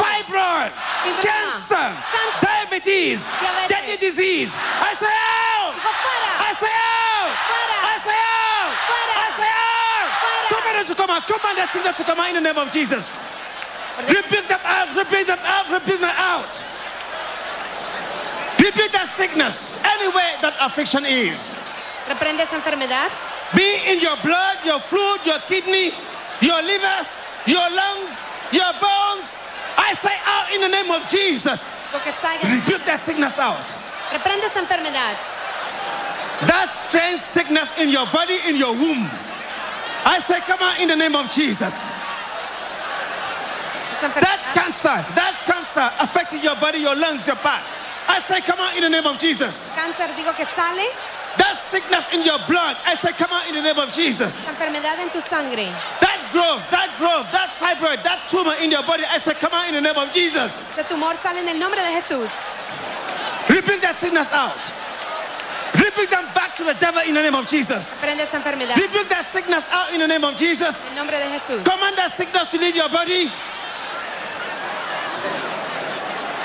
fibroid, 0.00 0.72
cancer, 1.20 1.88
diabetes, 2.40 3.24
deadly 3.68 3.96
disease. 4.00 4.52
I 4.56 4.94
say 4.94 5.06
out! 5.06 5.74
I 5.76 6.52
say 6.56 6.72
out! 6.72 7.30
I 7.30 7.94
say 8.00 8.16
out! 8.16 8.72
I 9.20 9.26
say 9.36 9.52
out! 9.52 10.08
Command 10.48 10.76
it 10.80 10.86
to 10.88 10.94
come 10.94 11.10
out. 11.10 11.26
Command 11.26 11.58
that 11.58 11.68
sickness 11.70 11.96
to 11.98 12.04
come 12.04 12.18
out 12.18 12.28
in 12.28 12.34
the 12.36 12.40
name 12.40 12.58
of 12.58 12.70
Jesus. 12.72 13.18
Rebuke 14.08 14.48
them 14.48 14.60
out. 14.64 14.88
Rebuke 14.96 15.26
them 15.26 15.38
out. 15.44 15.68
Rebuke 15.70 16.00
them 16.00 16.14
out. 16.16 16.50
Sickness 19.20 19.76
anywhere 19.84 20.32
that 20.40 20.56
affliction 20.64 21.04
is. 21.04 21.60
Reprende 22.08 22.40
esa 22.40 22.56
enfermedad. 22.56 23.12
Be 23.52 23.92
in 23.92 24.00
your 24.00 24.16
blood, 24.24 24.56
your 24.64 24.80
fluid, 24.80 25.20
your 25.28 25.36
kidney, 25.44 25.92
your 26.40 26.56
liver, 26.64 27.04
your 27.44 27.68
lungs, 27.68 28.24
your 28.48 28.72
bones. 28.80 29.36
I 29.76 29.92
say 29.92 30.16
out 30.24 30.48
in 30.56 30.64
the 30.64 30.72
name 30.72 30.88
of 30.88 31.04
Jesus. 31.04 31.68
Rebuke 32.48 32.80
that 32.88 32.96
sickness 32.96 33.36
out. 33.36 33.60
Reprende 34.08 34.48
esa 34.48 34.64
enfermedad. 34.64 35.12
That 36.48 36.72
strange 36.72 37.20
sickness 37.20 37.76
in 37.76 37.90
your 37.92 38.08
body, 38.16 38.40
in 38.48 38.56
your 38.56 38.72
womb. 38.72 39.04
I 40.08 40.16
say, 40.24 40.40
come 40.48 40.64
out 40.64 40.80
in 40.80 40.88
the 40.88 40.96
name 40.96 41.14
of 41.14 41.28
Jesus. 41.28 41.92
That 44.00 44.40
cancer, 44.56 44.96
that 45.12 45.36
cancer 45.44 45.92
affecting 46.00 46.40
your 46.40 46.56
body, 46.56 46.78
your 46.78 46.96
lungs, 46.96 47.26
your 47.26 47.36
back. 47.44 47.79
I 48.10 48.18
say, 48.18 48.40
come 48.40 48.58
out 48.58 48.74
in 48.74 48.82
the 48.82 48.90
name 48.90 49.06
of 49.06 49.18
Jesus. 49.18 49.70
Cáncer, 49.70 50.10
digo 50.18 50.34
que 50.34 50.44
sale. 50.44 50.90
That 51.38 51.54
sickness 51.54 52.10
in 52.12 52.26
your 52.26 52.42
blood, 52.50 52.74
I 52.84 52.98
say, 52.98 53.12
come 53.14 53.30
out 53.30 53.46
in 53.46 53.54
the 53.54 53.62
name 53.62 53.78
of 53.78 53.94
Jesus. 53.94 54.50
Enfermedad 54.50 54.98
en 54.98 55.10
tu 55.10 55.20
sangre. 55.22 55.70
That 56.02 56.18
growth, 56.34 56.66
that 56.74 56.90
growth, 56.98 57.30
that 57.30 57.54
fibroid, 57.54 58.02
that 58.02 58.26
tumor 58.26 58.58
in 58.58 58.70
your 58.74 58.82
body, 58.82 59.04
I 59.06 59.18
say, 59.18 59.34
come 59.34 59.54
out 59.54 59.68
in 59.70 59.74
the 59.78 59.80
name 59.80 59.96
of 59.96 60.10
Jesus. 60.10 60.58
Ese 60.74 60.82
tumor 60.88 61.14
sale 61.22 61.38
en 61.38 61.48
el 61.48 61.58
nombre 61.58 61.78
de 61.78 61.94
Jesús. 62.02 62.30
Rebuke 63.48 63.80
that 63.82 63.94
sickness 63.94 64.34
out. 64.34 64.58
Rebuke 65.78 66.10
them 66.10 66.26
back 66.34 66.56
to 66.56 66.64
the 66.64 66.74
devil 66.74 67.00
in 67.06 67.14
the 67.14 67.22
name 67.22 67.38
of 67.38 67.46
Jesus. 67.46 67.94
Prende 68.02 68.26
esa 68.26 68.42
enfermedad. 68.42 68.74
Rebuke 68.74 69.08
that 69.08 69.24
sickness 69.30 69.68
out 69.70 69.94
in 69.94 70.00
the 70.00 70.08
name 70.08 70.24
of 70.24 70.36
Jesus. 70.36 70.74
En 70.90 70.96
nombre 70.96 71.14
de 71.16 71.30
Jesús. 71.30 71.62
Command 71.62 71.94
that 71.96 72.10
sickness 72.10 72.48
to 72.50 72.58
leave 72.58 72.74
your 72.74 72.88
body. 72.90 73.30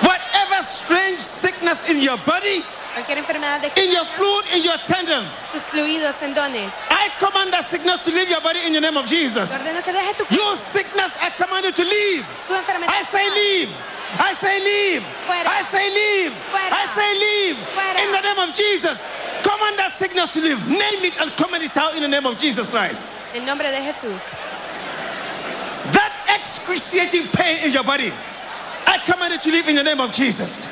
Whatever 0.05 0.61
strange 0.85 1.19
sickness 1.19 1.89
in 1.89 1.97
your 1.99 2.17
body, 2.25 2.63
Cualquier 2.93 3.17
enfermedad 3.17 3.59
de 3.61 3.67
in 3.81 3.91
your 3.91 4.05
fluid, 4.05 4.45
in 4.53 4.63
your 4.63 4.77
tendon, 4.85 5.25
tus 5.51 5.63
fluidos, 5.63 6.15
tendones. 6.15 6.71
I 6.89 7.09
command 7.19 7.51
that 7.51 7.65
sickness 7.65 7.99
to 8.05 8.11
leave 8.11 8.29
your 8.29 8.41
body 8.41 8.59
in 8.65 8.71
the 8.73 8.79
name 8.79 8.95
of 8.95 9.05
Jesus. 9.07 9.49
Te 9.49 9.57
ordeno 9.57 9.81
que 9.83 9.91
deje 9.91 10.13
tu, 10.17 10.23
Your 10.33 10.55
sickness, 10.55 11.11
I 11.19 11.29
command 11.31 11.65
you 11.65 11.71
to 11.73 11.83
leave. 11.83 12.23
tu 12.47 12.53
enfermedad. 12.53 12.89
I 12.89 13.03
say 13.03 13.25
leave. 13.29 13.69
I 14.17 14.33
say 14.33 14.59
leave. 14.63 15.03
Fuera. 15.27 15.49
I 15.49 15.61
say 15.63 15.85
leave. 15.91 16.31
Fuera. 16.31 16.71
I 16.71 16.85
say 16.95 17.11
leave. 17.19 17.57
Fuera. 17.75 17.99
In 18.05 18.11
the 18.13 18.21
name 18.21 18.39
of 18.47 18.55
Jesus. 18.55 19.03
Command 19.43 19.77
that 19.77 19.91
sickness 19.91 20.31
to 20.33 20.39
leave. 20.41 20.59
Name 20.69 21.03
it 21.03 21.19
and 21.19 21.35
command 21.35 21.63
it 21.63 21.75
out 21.75 21.95
in 21.95 22.01
the 22.01 22.07
name 22.07 22.25
of 22.25 22.37
Jesus 22.37 22.69
Christ. 22.69 23.09
En 23.33 23.45
nombre 23.45 23.67
de 23.67 23.81
Jesús. 23.81 24.21
That 25.91 26.13
excruciating 26.39 27.27
pain 27.33 27.65
in 27.65 27.71
your 27.71 27.83
body, 27.83 28.13
I 28.85 28.97
command 29.05 29.33
it 29.33 29.41
to 29.43 29.51
leave 29.51 29.67
in 29.67 29.75
the 29.75 29.83
name 29.83 29.99
of 29.99 30.11
Jesus. 30.11 30.65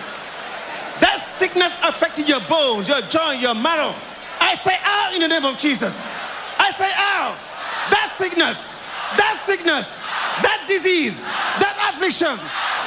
That 1.01 1.19
sickness 1.19 1.77
affecting 1.83 2.27
your 2.27 2.41
bones, 2.41 2.87
your 2.87 3.01
joint, 3.01 3.41
your 3.41 3.55
marrow, 3.55 3.93
I 4.39 4.55
say 4.55 4.77
out 4.83 5.13
in 5.13 5.21
the 5.21 5.27
name 5.27 5.45
of 5.45 5.57
Jesus. 5.57 6.05
I 6.59 6.71
say 6.71 6.91
out. 7.17 7.35
That 7.91 8.07
sickness, 8.07 8.75
that 9.19 9.35
sickness, 9.35 9.99
that 10.39 10.63
disease, 10.67 11.23
that 11.59 11.75
affliction, 11.91 12.31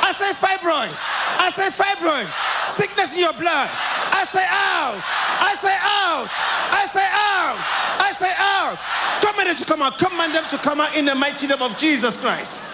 I 0.01 0.13
say 0.17 0.33
fibroid, 0.33 0.89
I 1.37 1.53
say 1.53 1.69
fibroid, 1.69 2.25
sickness 2.69 3.15
in 3.15 3.21
your 3.21 3.35
blood, 3.35 3.69
I 4.17 4.25
say 4.25 4.47
out, 4.49 4.97
I 4.97 5.53
say 5.61 5.77
out, 5.77 6.33
I 6.73 6.85
say 6.89 7.05
out, 7.05 7.59
I 8.01 8.11
say 8.17 8.33
out. 8.41 8.79
Command 9.21 9.51
them 9.51 9.57
to 9.57 9.65
come 9.65 9.83
out, 9.83 9.99
command 9.99 10.35
them 10.35 10.45
to 10.49 10.59
come 10.59 10.81
out 10.81 10.97
in 10.97 11.05
the 11.05 11.15
mighty 11.15 11.47
name 11.47 11.61
of 11.61 11.77
Jesus 11.77 12.19
Christ. 12.19 12.65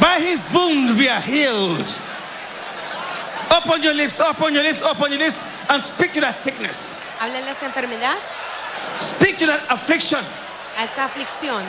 By 0.00 0.20
his 0.20 0.50
wound 0.52 0.90
we 0.98 1.08
are 1.08 1.20
healed. 1.20 1.88
Open 3.52 3.82
your 3.82 3.94
lips, 3.94 4.20
open 4.20 4.54
your 4.54 4.62
lips, 4.62 4.82
open 4.82 5.10
your 5.12 5.20
lips, 5.20 5.44
and 5.68 5.80
speak 5.82 6.12
to 6.14 6.20
that 6.22 6.34
sickness. 6.34 6.98
Háblale 7.18 7.46
a 7.46 7.50
esa 7.50 7.66
enfermedad, 7.66 8.18
Speak 8.96 9.38
to 9.38 9.46
that 9.46 9.60
affliction. 9.70 10.24
a 10.78 10.82
esa 10.82 11.02
aflicción. 11.08 11.62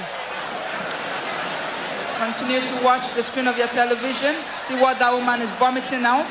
Continue 2.23 2.61
to 2.61 2.83
watch 2.83 3.11
the 3.13 3.21
screen 3.23 3.47
of 3.47 3.57
your 3.57 3.67
television. 3.67 4.33
See 4.55 4.75
what 4.79 4.97
that 4.99 5.11
woman 5.13 5.41
is 5.41 5.51
vomiting 5.59 6.05
out. 6.05 6.29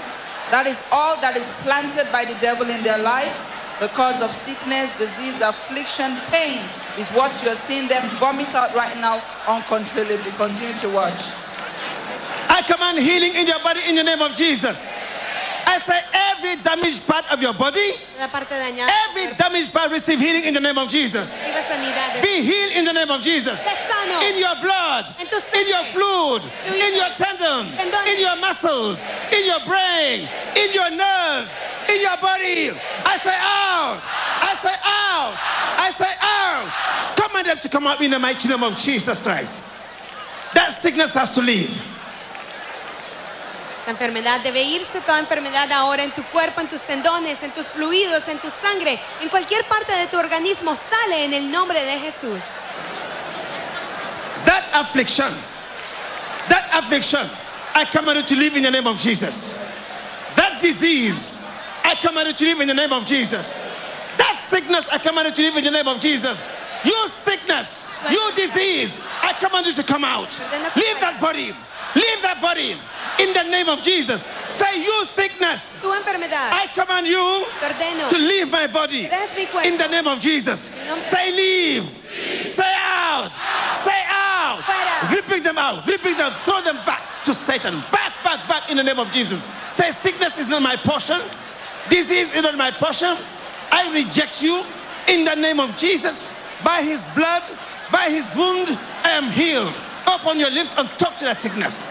That 0.50 0.66
is 0.66 0.82
all 0.90 1.20
that 1.20 1.36
is 1.36 1.50
planted 1.62 2.10
by 2.10 2.24
the 2.24 2.34
devil 2.40 2.68
in 2.70 2.82
their 2.82 2.98
lives. 2.98 3.46
The 3.80 3.88
cause 3.88 4.22
of 4.22 4.32
sickness, 4.32 4.88
disease, 4.96 5.40
affliction, 5.42 6.16
pain 6.30 6.62
is 6.98 7.10
what 7.12 7.32
you 7.42 7.50
are 7.50 7.54
seeing 7.58 7.88
them 7.88 8.08
vomit 8.16 8.54
out 8.54 8.74
right 8.74 8.96
now 9.00 9.20
uncontrollably. 9.46 10.30
Continue 10.38 10.72
to 10.80 10.88
watch. 10.90 11.20
I 12.62 12.64
command 12.64 12.98
healing 12.98 13.34
in 13.34 13.48
your 13.48 13.58
body 13.58 13.80
in 13.88 13.96
the 13.96 14.04
name 14.04 14.22
of 14.22 14.36
Jesus. 14.36 14.88
I 15.66 15.78
say 15.78 15.98
every 16.30 16.62
damaged 16.62 17.04
part 17.08 17.26
of 17.32 17.42
your 17.42 17.54
body, 17.54 17.98
Toda 18.14 18.28
parte 18.30 18.54
dañada. 18.54 18.86
every 19.08 19.34
damaged 19.34 19.72
part 19.72 19.90
receive 19.90 20.20
healing 20.20 20.44
in 20.44 20.54
the 20.54 20.60
name 20.60 20.78
of 20.78 20.88
Jesus. 20.88 21.38
Be 22.22 22.42
healed 22.42 22.72
in 22.78 22.84
the 22.84 22.92
name 22.92 23.10
of 23.10 23.20
Jesus. 23.20 23.66
In 23.66 24.38
your 24.38 24.54
blood, 24.62 25.10
in 25.18 25.66
your 25.66 25.82
fluid, 25.90 26.46
in 26.70 26.94
your 26.94 27.10
tendon, 27.18 27.66
in 28.06 28.20
your 28.20 28.36
muscles, 28.38 29.02
in 29.34 29.42
your 29.44 29.58
brain, 29.66 30.28
in 30.54 30.72
your 30.72 30.90
nerves, 30.94 31.58
in 31.90 31.98
your 32.00 32.16
body. 32.22 32.70
I 33.02 33.18
say 33.18 33.34
out. 33.42 33.98
I 34.38 34.54
say 34.62 34.76
out. 34.86 35.34
I 35.82 35.90
say 35.90 36.14
out. 36.22 37.16
Command 37.18 37.46
them 37.48 37.58
to 37.58 37.68
come 37.68 37.88
out 37.88 38.00
in 38.00 38.12
the 38.12 38.20
mighty 38.20 38.46
name 38.46 38.62
of 38.62 38.76
Jesus 38.76 39.20
Christ. 39.20 39.64
That 40.54 40.70
sickness 40.78 41.12
has 41.14 41.32
to 41.32 41.42
leave. 41.42 41.91
Esa 43.82 43.90
enfermedad 43.90 44.38
debe 44.42 44.62
irse, 44.62 45.00
toda 45.00 45.18
enfermedad 45.18 45.70
ahora 45.72 46.04
en 46.04 46.12
tu 46.12 46.22
cuerpo, 46.24 46.60
en 46.60 46.68
tus 46.68 46.80
tendones, 46.82 47.42
en 47.42 47.50
tus 47.50 47.66
fluidos, 47.66 48.28
en 48.28 48.38
tu 48.38 48.48
sangre, 48.62 49.00
en 49.20 49.28
cualquier 49.28 49.64
parte 49.64 49.92
de 49.92 50.06
tu 50.06 50.16
organismo, 50.18 50.76
sale 50.76 51.24
en 51.24 51.34
el 51.34 51.50
nombre 51.50 51.84
de 51.84 51.98
Jesús. 51.98 52.40
That 54.44 54.62
affliction, 54.74 55.32
that 56.48 56.70
affliction, 56.74 57.28
I 57.74 57.84
command 57.86 58.18
you 58.18 58.22
to 58.22 58.36
leave 58.36 58.56
in 58.56 58.62
the 58.62 58.70
name 58.70 58.86
of 58.86 59.00
Jesus. 59.00 59.54
That 60.36 60.60
disease, 60.60 61.44
I 61.82 61.96
command 61.96 62.28
you 62.28 62.34
to 62.34 62.44
leave 62.44 62.60
in 62.60 62.68
the 62.68 62.74
name 62.74 62.92
of 62.92 63.04
Jesus. 63.04 63.58
That 64.16 64.36
sickness, 64.36 64.88
I 64.90 64.98
command 64.98 65.26
you 65.26 65.34
to 65.34 65.42
leave 65.42 65.56
in 65.56 65.64
the 65.64 65.70
name 65.72 65.88
of 65.88 65.98
Jesus. 65.98 66.40
You 66.84 67.08
sickness, 67.08 67.88
you 68.10 68.30
disease, 68.36 69.00
I 69.22 69.32
command 69.40 69.66
you 69.66 69.74
to 69.74 69.82
come 69.82 70.04
out. 70.04 70.30
Leave 70.76 71.00
that 71.00 71.18
body, 71.20 71.52
leave 71.94 72.22
that 72.22 72.38
body 72.40 72.76
in 73.18 73.32
the 73.34 73.42
name 73.50 73.68
of 73.68 73.82
Jesus. 73.82 74.24
Say, 74.46 74.82
you 74.82 75.04
sickness, 75.04 75.76
Tu 75.80 75.88
enfermedad, 75.88 76.50
I 76.52 76.66
command 76.74 77.06
you 77.06 77.46
to 78.08 78.18
leave 78.18 78.50
my 78.50 78.66
body 78.66 79.04
dejes 79.06 79.36
mi 79.36 79.46
cuerpo. 79.46 79.68
in 79.68 79.78
the 79.78 79.88
name 79.88 80.06
of 80.06 80.20
Jesus. 80.20 80.70
Say 80.96 81.32
leave. 81.32 81.84
Say 82.42 82.74
out. 82.76 83.30
Say 83.72 84.02
out. 84.08 84.60
Fuera. 84.62 85.14
Ripping 85.16 85.42
them 85.42 85.58
out. 85.58 85.86
Ripping 85.86 86.16
them. 86.16 86.32
Throw 86.32 86.60
them 86.60 86.76
back 86.84 87.02
to 87.24 87.32
Satan. 87.34 87.80
Back, 87.92 88.12
back, 88.24 88.46
back 88.48 88.70
in 88.70 88.76
the 88.76 88.82
name 88.82 88.98
of 88.98 89.10
Jesus. 89.12 89.44
Say 89.72 89.90
sickness 89.90 90.38
is 90.38 90.48
not 90.48 90.62
my 90.62 90.76
portion. 90.76 91.20
Disease 91.88 92.34
is 92.34 92.42
not 92.42 92.56
my 92.56 92.70
portion. 92.70 93.16
I 93.70 93.92
reject 93.94 94.42
you 94.42 94.64
in 95.08 95.24
the 95.24 95.34
name 95.34 95.60
of 95.60 95.76
Jesus. 95.76 96.34
By 96.64 96.82
his 96.82 97.06
blood, 97.14 97.42
by 97.90 98.08
his 98.10 98.34
wound, 98.36 98.78
I 99.04 99.10
am 99.10 99.30
healed. 99.30 99.74
Open 100.06 100.38
your 100.38 100.50
lips 100.50 100.74
and 100.76 100.88
talk 100.98 101.16
to 101.16 101.24
that 101.24 101.36
sickness. 101.36 101.90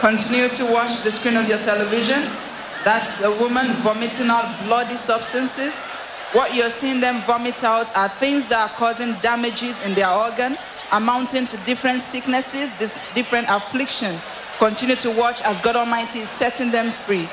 Continue 0.00 0.48
to 0.48 0.72
watch 0.72 1.02
the 1.02 1.10
screen 1.10 1.36
of 1.36 1.48
your 1.48 1.58
television. 1.58 2.22
That's 2.84 3.20
a 3.22 3.30
woman 3.30 3.66
vomiting 3.82 4.28
out 4.28 4.64
bloody 4.64 4.94
substances. 4.94 5.86
What 6.32 6.54
you're 6.54 6.70
seeing 6.70 7.00
them 7.00 7.20
vomit 7.22 7.64
out 7.64 7.94
are 7.96 8.08
things 8.08 8.46
that 8.48 8.70
are 8.70 8.76
causing 8.76 9.14
damages 9.14 9.80
in 9.80 9.94
their 9.94 10.10
organ, 10.10 10.56
amounting 10.92 11.46
to 11.46 11.56
different 11.64 12.00
sicknesses, 12.00 12.72
this 12.78 12.94
different 13.14 13.48
affliction. 13.48 14.20
Continue 14.58 14.96
to 14.96 15.10
watch 15.10 15.42
as 15.42 15.60
God 15.60 15.76
Almighty 15.76 16.20
is 16.20 16.28
setting 16.28 16.70
them 16.70 16.90
free. 16.90 17.28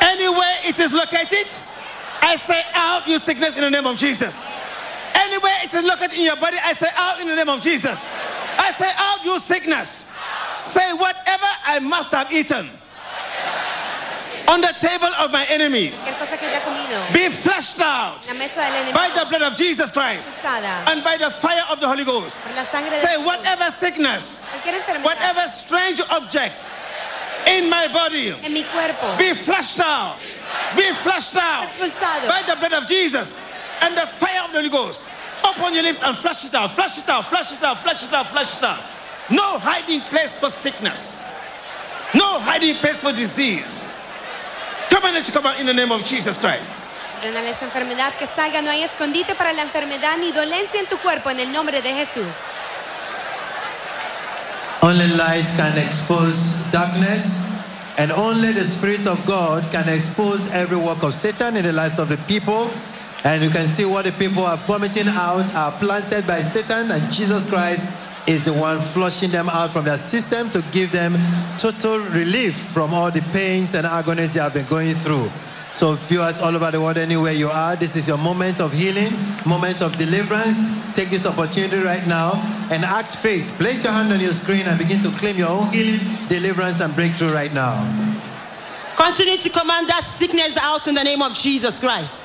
Anywhere 0.00 0.54
it 0.64 0.80
is 0.80 0.92
located, 0.92 1.46
I 2.22 2.36
say 2.36 2.62
out 2.74 3.06
you 3.06 3.18
sickness 3.18 3.56
in 3.56 3.64
the 3.64 3.70
name 3.70 3.86
of 3.86 3.96
Jesus. 3.96 4.42
Anywhere 5.14 5.52
it 5.64 5.74
is 5.74 5.84
located 5.84 6.14
in 6.14 6.24
your 6.24 6.36
body, 6.36 6.56
I 6.64 6.72
say 6.72 6.88
out 6.96 7.20
in 7.20 7.28
the 7.28 7.36
name 7.36 7.48
of 7.48 7.60
Jesus. 7.60 8.10
I 8.58 8.70
say 8.70 8.90
out 8.96 9.24
you 9.24 9.38
sickness. 9.38 10.06
Say 10.62 10.92
whatever 10.94 11.46
I 11.66 11.80
must 11.80 12.12
have 12.12 12.32
eaten 12.32 12.68
on 14.48 14.60
the 14.60 14.74
table 14.78 15.08
of 15.20 15.30
my 15.32 15.46
enemies 15.48 16.02
cualquier 16.02 16.18
cosa 16.18 16.36
que 16.36 16.46
haya 16.46 16.60
comido, 16.60 17.12
be 17.14 17.28
flushed 17.28 17.80
out 17.80 18.26
la 18.26 18.34
mesa 18.34 18.60
del 18.60 18.92
by 18.92 19.08
the 19.14 19.24
blood 19.28 19.42
of 19.42 19.56
Jesus 19.56 19.90
Christ 19.92 20.30
and 20.88 21.02
by 21.04 21.16
the 21.16 21.30
fire 21.30 21.62
of 21.70 21.80
the 21.80 21.88
Holy 21.88 22.04
Ghost. 22.04 22.42
por 22.42 22.52
la 22.54 22.64
sangre 22.64 22.90
de 22.90 23.00
Say 23.00 23.16
whatever 23.24 23.70
sickness, 23.70 24.42
whatever 25.02 25.40
strange 25.48 26.00
object 26.10 26.68
in 27.46 27.70
my 27.70 27.86
body 27.92 28.34
en 28.42 28.52
mi 28.52 28.64
cuerpo, 28.64 29.16
be 29.16 29.32
flushed 29.32 29.80
out. 29.80 30.16
Be 30.76 30.90
flushed 30.92 31.36
out 31.36 31.68
expulsado 31.68 32.28
by 32.28 32.42
the 32.46 32.56
blood 32.56 32.82
of 32.82 32.88
Jesus 32.88 33.38
and 33.82 33.96
the 33.96 34.06
fire 34.06 34.42
of 34.44 34.52
the 34.52 34.58
Holy 34.58 34.70
Ghost. 34.70 35.08
Open 35.44 35.74
your 35.74 35.82
lips 35.82 36.02
and 36.02 36.16
flush 36.16 36.44
it 36.44 36.54
out. 36.54 36.70
Flush 36.70 36.98
it 36.98 37.08
out. 37.08 37.26
Flush 37.26 37.52
it 37.52 37.62
out. 37.62 37.78
Flush 37.78 38.04
it 38.04 38.12
out. 38.12 38.26
Flush 38.26 38.56
it 38.56 38.62
out. 38.62 38.80
No 39.30 39.58
hiding 39.58 40.00
place 40.02 40.36
for 40.36 40.48
sickness. 40.48 41.24
No 42.14 42.38
hiding 42.40 42.76
place 42.76 43.02
for 43.02 43.12
disease. 43.12 43.88
Come 44.90 45.04
on, 45.04 45.14
let 45.14 45.26
you 45.26 45.32
come 45.32 45.46
out 45.46 45.58
in 45.58 45.66
the 45.66 45.74
name 45.74 45.90
of 45.90 46.04
Jesus 46.04 46.38
Christ. 46.38 46.74
Ordenale 47.22 47.50
esa 47.50 47.64
enfermedad 47.64 48.12
que 48.18 48.26
salga, 48.26 48.62
no 48.62 48.70
hay 48.70 48.82
escondite 48.82 49.34
para 49.34 49.52
la 49.52 49.62
enfermedad 49.62 50.18
ni 50.18 50.32
dolencia 50.32 50.80
en 50.80 50.86
tu 50.86 50.98
cuerpo 50.98 51.30
en 51.30 51.40
el 51.40 51.52
nombre 51.52 51.80
de 51.80 51.94
Jesús. 51.94 52.34
Only 54.82 55.06
light 55.16 55.46
can 55.56 55.78
expose 55.78 56.56
darkness, 56.72 57.40
and 57.98 58.10
only 58.12 58.52
the 58.52 58.64
Spirit 58.64 59.06
of 59.06 59.24
God 59.26 59.64
can 59.70 59.88
expose 59.88 60.48
every 60.50 60.76
work 60.76 61.02
of 61.02 61.14
Satan 61.14 61.56
in 61.56 61.64
the 61.64 61.72
lives 61.72 61.98
of 61.98 62.08
the 62.08 62.16
people. 62.28 62.70
And 63.24 63.42
you 63.42 63.50
can 63.50 63.66
see 63.66 63.84
what 63.84 64.04
the 64.04 64.12
people 64.12 64.44
are 64.44 64.56
vomiting 64.56 65.06
out 65.08 65.54
are 65.54 65.72
planted 65.72 66.26
by 66.26 66.40
Satan, 66.40 66.90
and 66.90 67.12
Jesus 67.12 67.48
Christ 67.48 67.86
is 68.26 68.44
the 68.44 68.52
one 68.52 68.80
flushing 68.80 69.30
them 69.30 69.48
out 69.48 69.70
from 69.70 69.84
their 69.84 69.96
system 69.96 70.50
to 70.50 70.62
give 70.72 70.92
them 70.92 71.16
total 71.58 71.98
relief 71.98 72.56
from 72.56 72.94
all 72.94 73.10
the 73.10 73.22
pains 73.32 73.74
and 73.74 73.86
agonies 73.86 74.34
they 74.34 74.40
have 74.40 74.54
been 74.54 74.66
going 74.66 74.94
through. 74.94 75.28
So, 75.74 75.94
viewers 75.94 76.40
all 76.40 76.54
over 76.54 76.70
the 76.70 76.80
world, 76.80 76.98
anywhere 76.98 77.32
you 77.32 77.48
are, 77.48 77.76
this 77.76 77.96
is 77.96 78.06
your 78.06 78.18
moment 78.18 78.60
of 78.60 78.72
healing, 78.72 79.12
moment 79.46 79.80
of 79.80 79.96
deliverance. 79.96 80.68
Take 80.94 81.08
this 81.08 81.24
opportunity 81.24 81.78
right 81.78 82.06
now 82.06 82.32
and 82.70 82.84
act 82.84 83.16
faith. 83.16 83.52
Place 83.56 83.82
your 83.84 83.92
hand 83.92 84.12
on 84.12 84.20
your 84.20 84.34
screen 84.34 84.66
and 84.66 84.78
begin 84.78 85.00
to 85.00 85.10
claim 85.12 85.36
your 85.36 85.48
own 85.48 85.72
healing, 85.72 86.00
deliverance, 86.28 86.80
and 86.80 86.94
breakthrough 86.94 87.28
right 87.28 87.52
now. 87.54 87.80
Continue 88.96 89.38
to 89.38 89.48
command 89.48 89.88
that 89.88 90.04
sickness 90.04 90.56
out 90.58 90.86
in 90.86 90.94
the 90.94 91.02
name 91.02 91.22
of 91.22 91.32
Jesus 91.34 91.80
Christ. 91.80 92.20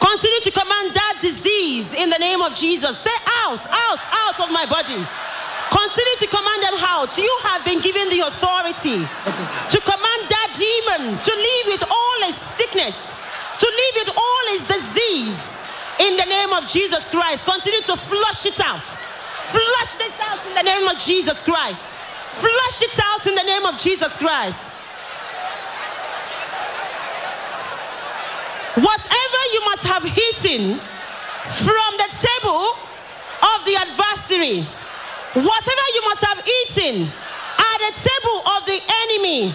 Continue 0.00 0.40
to 0.40 0.50
command 0.50 0.94
that 0.94 1.18
disease 1.20 1.92
in 1.92 2.10
the 2.10 2.18
name 2.18 2.40
of 2.42 2.54
Jesus. 2.54 2.98
Say 2.98 3.16
out, 3.44 3.60
out, 3.70 4.00
out 4.00 4.40
of 4.40 4.50
my 4.50 4.66
body. 4.66 4.98
Continue 5.72 6.16
to 6.20 6.28
command 6.28 6.60
them 6.68 6.76
out. 6.84 7.16
You 7.16 7.32
have 7.48 7.64
been 7.64 7.80
given 7.80 8.10
the 8.12 8.20
authority 8.28 9.00
to 9.00 9.78
command 9.80 10.20
that 10.28 10.52
demon 10.52 11.16
to 11.16 11.32
leave 11.32 11.66
with 11.72 11.84
all 11.88 12.11
its 12.22 12.38
sickness, 12.38 13.14
to 13.58 13.66
leave 13.66 13.96
it 14.02 14.10
all 14.16 14.44
its 14.54 14.66
disease 14.66 15.56
in 16.00 16.16
the 16.16 16.24
name 16.24 16.52
of 16.52 16.66
Jesus 16.66 17.08
Christ. 17.08 17.44
Continue 17.44 17.82
to 17.82 17.96
flush 17.96 18.46
it 18.46 18.60
out. 18.60 18.84
Flush 18.84 20.00
it 20.00 20.12
out 20.20 20.40
in 20.46 20.54
the 20.54 20.62
name 20.62 20.88
of 20.88 20.98
Jesus 20.98 21.42
Christ. 21.42 21.92
Flush 22.40 22.82
it 22.82 22.98
out 23.02 23.26
in 23.26 23.34
the 23.34 23.42
name 23.42 23.66
of 23.66 23.78
Jesus 23.78 24.16
Christ. 24.16 24.70
Whatever 28.74 29.40
you 29.52 29.60
must 29.68 29.84
have 29.84 30.04
eaten 30.06 30.80
from 31.60 31.90
the 32.00 32.08
table 32.16 32.72
of 33.44 33.58
the 33.68 33.76
adversary, 33.76 34.64
whatever 35.34 35.86
you 35.94 36.02
must 36.08 36.24
have 36.24 36.40
eaten 36.40 37.04
at 37.04 37.78
the 37.78 37.92
table 38.00 38.38
of 38.56 38.66
the 38.66 38.80
enemy 39.04 39.54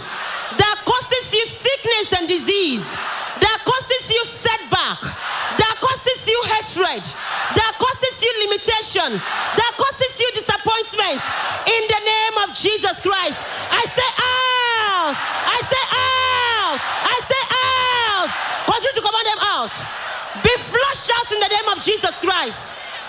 you 0.56 0.77
sickness 1.78 2.20
and 2.20 2.28
disease, 2.28 2.86
that 3.38 3.60
causes 3.66 4.10
you 4.10 4.22
setback, 4.26 5.02
that 5.58 5.76
causes 5.78 6.20
you 6.26 6.40
hatred, 6.50 7.04
that 7.54 7.74
causes 7.78 8.14
you 8.22 8.32
limitation, 8.50 9.14
that 9.22 9.74
causes 9.78 10.12
you 10.20 10.30
disappointment, 10.34 11.22
in 11.70 11.84
the 11.86 12.02
name 12.02 12.36
of 12.46 12.56
Jesus 12.56 12.98
Christ, 13.02 13.38
I 13.70 13.84
say 13.94 14.10
out! 14.18 15.16
I 15.18 15.58
say 15.70 15.84
out! 15.94 16.80
I 16.82 17.18
say 17.30 17.44
out! 17.54 18.30
Continue 18.66 18.96
to 18.98 19.04
command 19.06 19.28
them 19.28 19.42
out. 19.46 19.74
Be 20.42 20.54
flushed 20.58 21.10
out 21.14 21.30
in 21.32 21.40
the 21.40 21.50
name 21.50 21.68
of 21.70 21.78
Jesus 21.82 22.14
Christ. 22.20 22.58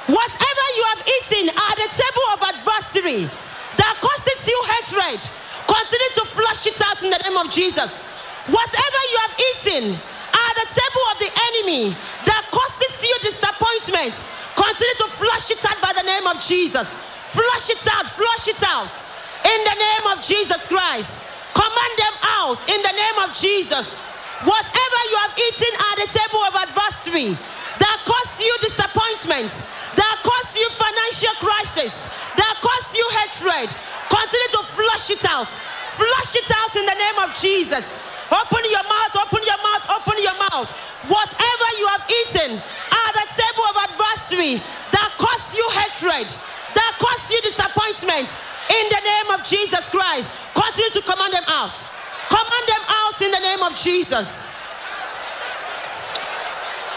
Whatever 0.09 0.65
you 0.77 0.85
have 0.93 1.03
eaten 1.05 1.45
at 1.53 1.77
the 1.77 1.89
table 1.93 2.27
of 2.33 2.41
adversary 2.41 3.29
that 3.77 3.95
causes 4.01 4.41
you 4.49 4.59
hatred, 4.81 5.21
continue 5.69 6.13
to 6.17 6.25
flush 6.33 6.67
it 6.67 6.81
out 6.81 7.03
in 7.03 7.11
the 7.11 7.21
name 7.25 7.37
of 7.37 7.51
Jesus. 7.51 8.05
Whatever 8.49 9.01
you 9.13 9.19
have 9.29 9.35
eaten 9.53 9.85
at 9.93 10.53
the 10.57 10.67
table 10.73 11.05
of 11.13 11.17
the 11.21 11.33
enemy 11.53 11.93
that 12.25 12.43
causes 12.49 12.93
you 13.05 13.15
disappointment, 13.21 14.17
continue 14.57 14.99
to 15.05 15.09
flush 15.21 15.53
it 15.53 15.61
out 15.69 15.77
by 15.85 15.93
the 15.93 16.07
name 16.09 16.27
of 16.27 16.41
Jesus. 16.41 16.89
Flush 17.29 17.69
it 17.69 17.85
out, 17.93 18.09
flush 18.17 18.49
it 18.49 18.63
out 18.65 18.89
in 19.45 19.61
the 19.69 19.77
name 19.77 20.05
of 20.17 20.25
Jesus 20.25 20.65
Christ. 20.65 21.13
Command 21.53 21.95
them 22.01 22.17
out 22.41 22.59
in 22.73 22.81
the 22.81 22.95
name 22.97 23.19
of 23.21 23.37
Jesus. 23.37 23.93
Whatever 24.49 25.01
you 25.13 25.17
have 25.29 25.35
eaten 25.37 25.73
at 25.93 25.97
the 26.01 26.09
table 26.09 26.43
of 26.49 26.55
adversary 26.57 27.37
that 27.79 27.99
caused 28.09 28.41
you 28.41 28.55
disappointment, 28.65 29.51
that 29.93 30.17
caused 30.25 30.55
you 30.57 30.69
financial 30.73 31.35
crisis, 31.43 32.09
that 32.33 32.55
caused 32.65 32.97
you 32.97 33.07
hatred, 33.13 33.69
continue 34.09 34.51
to 34.57 34.63
flush 34.73 35.11
it 35.11 35.25
out. 35.29 35.49
Flush 35.99 36.33
it 36.39 36.49
out 36.55 36.73
in 36.77 36.87
the 36.87 36.95
name 36.95 37.19
of 37.27 37.35
Jesus. 37.35 37.99
Open 38.29 38.63
your 38.69 38.85
mouth, 38.85 39.15
open 39.17 39.43
your 39.45 39.61
mouth, 39.65 39.85
open 39.89 40.17
your 40.21 40.37
mouth. 40.37 40.69
Whatever 41.09 41.69
you 41.81 41.87
have 41.89 42.05
eaten 42.09 42.51
at 42.61 43.11
the 43.17 43.27
table 43.33 43.65
of 43.73 43.77
adversary 43.89 44.61
that 44.93 45.11
caused 45.17 45.57
you 45.57 45.65
hatred, 45.73 46.29
that 46.77 46.93
caused 47.01 47.27
you 47.33 47.41
disappointment, 47.41 48.29
in 48.69 48.85
the 48.93 49.01
name 49.01 49.29
of 49.33 49.45
Jesus 49.45 49.89
Christ, 49.89 50.29
continue 50.53 50.91
to 50.91 51.03
command 51.03 51.33
them 51.33 51.45
out. 51.49 51.73
Command 52.29 52.65
them 52.69 52.85
out 52.89 53.23
in 53.23 53.31
the 53.31 53.41
name 53.41 53.63
of 53.63 53.75
Jesus. 53.75 54.45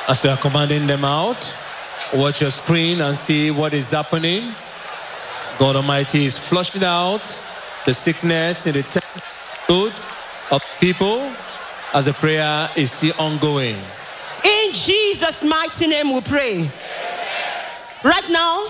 As 0.07 0.23
you 0.23 0.29
are 0.31 0.37
commanding 0.37 0.87
them 0.87 1.05
out, 1.05 1.55
watch 2.13 2.41
your 2.41 2.51
screen 2.51 2.99
and 2.99 3.15
see 3.15 3.51
what 3.51 3.73
is 3.73 3.91
happening. 3.91 4.53
God 5.57 5.77
Almighty 5.77 6.25
is 6.25 6.37
flushing 6.37 6.83
out 6.83 7.23
the 7.85 7.93
sickness 7.93 8.67
in 8.67 8.73
the 8.73 8.83
temple 8.83 9.91
of 10.51 10.61
people 10.79 11.31
as 11.93 12.05
the 12.05 12.13
prayer 12.13 12.69
is 12.75 12.91
still 12.91 13.13
ongoing. 13.17 13.75
In 14.43 14.73
Jesus' 14.73 15.43
mighty 15.43 15.87
name 15.87 16.13
we 16.13 16.21
pray. 16.21 16.69
Right 18.03 18.29
now, 18.29 18.67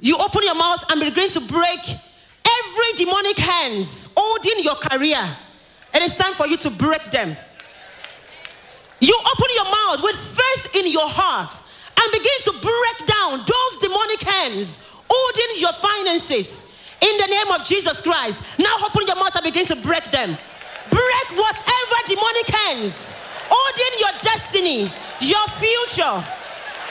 you 0.00 0.16
open 0.18 0.42
your 0.44 0.54
mouth 0.54 0.84
and 0.90 1.00
begin 1.00 1.30
to 1.30 1.40
break 1.40 1.80
every 1.80 2.92
demonic 2.96 3.36
hands 3.36 4.08
holding 4.16 4.64
your 4.64 4.76
career. 4.76 5.22
It 5.94 6.02
is 6.02 6.14
time 6.14 6.34
for 6.34 6.46
you 6.46 6.56
to 6.58 6.70
break 6.70 7.10
them. 7.10 7.36
You 9.00 9.20
open 9.32 9.46
your 9.54 9.64
mouth 9.64 10.02
with 10.02 10.16
faith 10.16 10.76
in 10.76 10.90
your 10.90 11.08
heart 11.08 11.50
and 12.00 12.12
begin 12.12 12.38
to 12.44 12.52
break 12.60 13.08
down 13.08 13.44
those 13.44 13.78
demonic 13.80 14.22
hands 14.22 14.80
holding 15.10 15.60
your 15.60 15.72
finances 15.72 16.64
in 17.00 17.16
the 17.18 17.26
name 17.26 17.50
of 17.52 17.64
Jesus 17.64 18.00
Christ. 18.00 18.58
Now 18.58 18.74
open 18.84 19.06
your 19.06 19.16
mouth 19.16 19.34
and 19.34 19.44
begin 19.44 19.66
to 19.66 19.76
break 19.76 20.04
them. 20.10 20.36
Break 20.90 21.28
whatever 21.36 21.98
demonic 22.06 22.48
hands 22.48 23.14
holding 23.48 23.94
your 23.98 24.14
destiny, 24.20 24.80
your 25.24 25.46
future, 25.56 26.16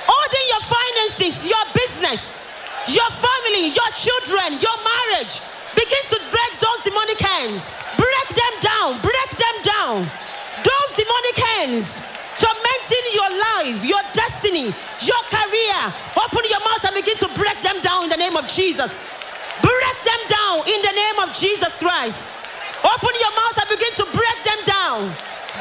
holding 0.09 0.45
your 0.49 0.63
finances, 0.65 1.45
your 1.45 1.65
business, 1.73 2.21
your 2.89 3.09
family, 3.13 3.69
your 3.69 3.91
children, 3.93 4.57
your 4.59 4.77
marriage. 4.81 5.39
Begin 5.75 6.03
to 6.09 6.17
break 6.33 6.51
those 6.57 6.81
demonic 6.81 7.19
hands. 7.21 7.61
Break 7.99 8.29
them 8.33 8.55
down. 8.61 8.89
Break 9.03 9.31
them 9.37 9.57
down. 9.61 9.95
Those 10.65 10.89
demonic 10.97 11.37
hands 11.37 12.01
tormenting 12.41 13.05
your 13.13 13.31
life, 13.37 13.77
your 13.85 14.03
destiny, 14.13 14.73
your 15.05 15.23
career. 15.29 15.79
Open 16.17 16.43
your 16.49 16.61
mouth 16.65 16.83
and 16.85 16.95
begin 16.95 17.17
to 17.17 17.29
break 17.37 17.59
them 17.61 17.81
down 17.81 18.05
in 18.05 18.09
the 18.09 18.17
name 18.17 18.37
of 18.37 18.47
Jesus. 18.47 18.97
Break 19.61 19.97
them 20.05 20.21
down 20.29 20.65
in 20.65 20.79
the 20.81 20.93
name 20.93 21.17
of 21.21 21.33
Jesus 21.33 21.73
Christ. 21.77 22.17
Open 22.83 23.13
your 23.17 23.33
mouth 23.33 23.57
and 23.61 23.69
begin 23.73 23.93
to 24.01 24.05
break 24.13 24.39
them 24.45 24.61
down. 24.65 24.99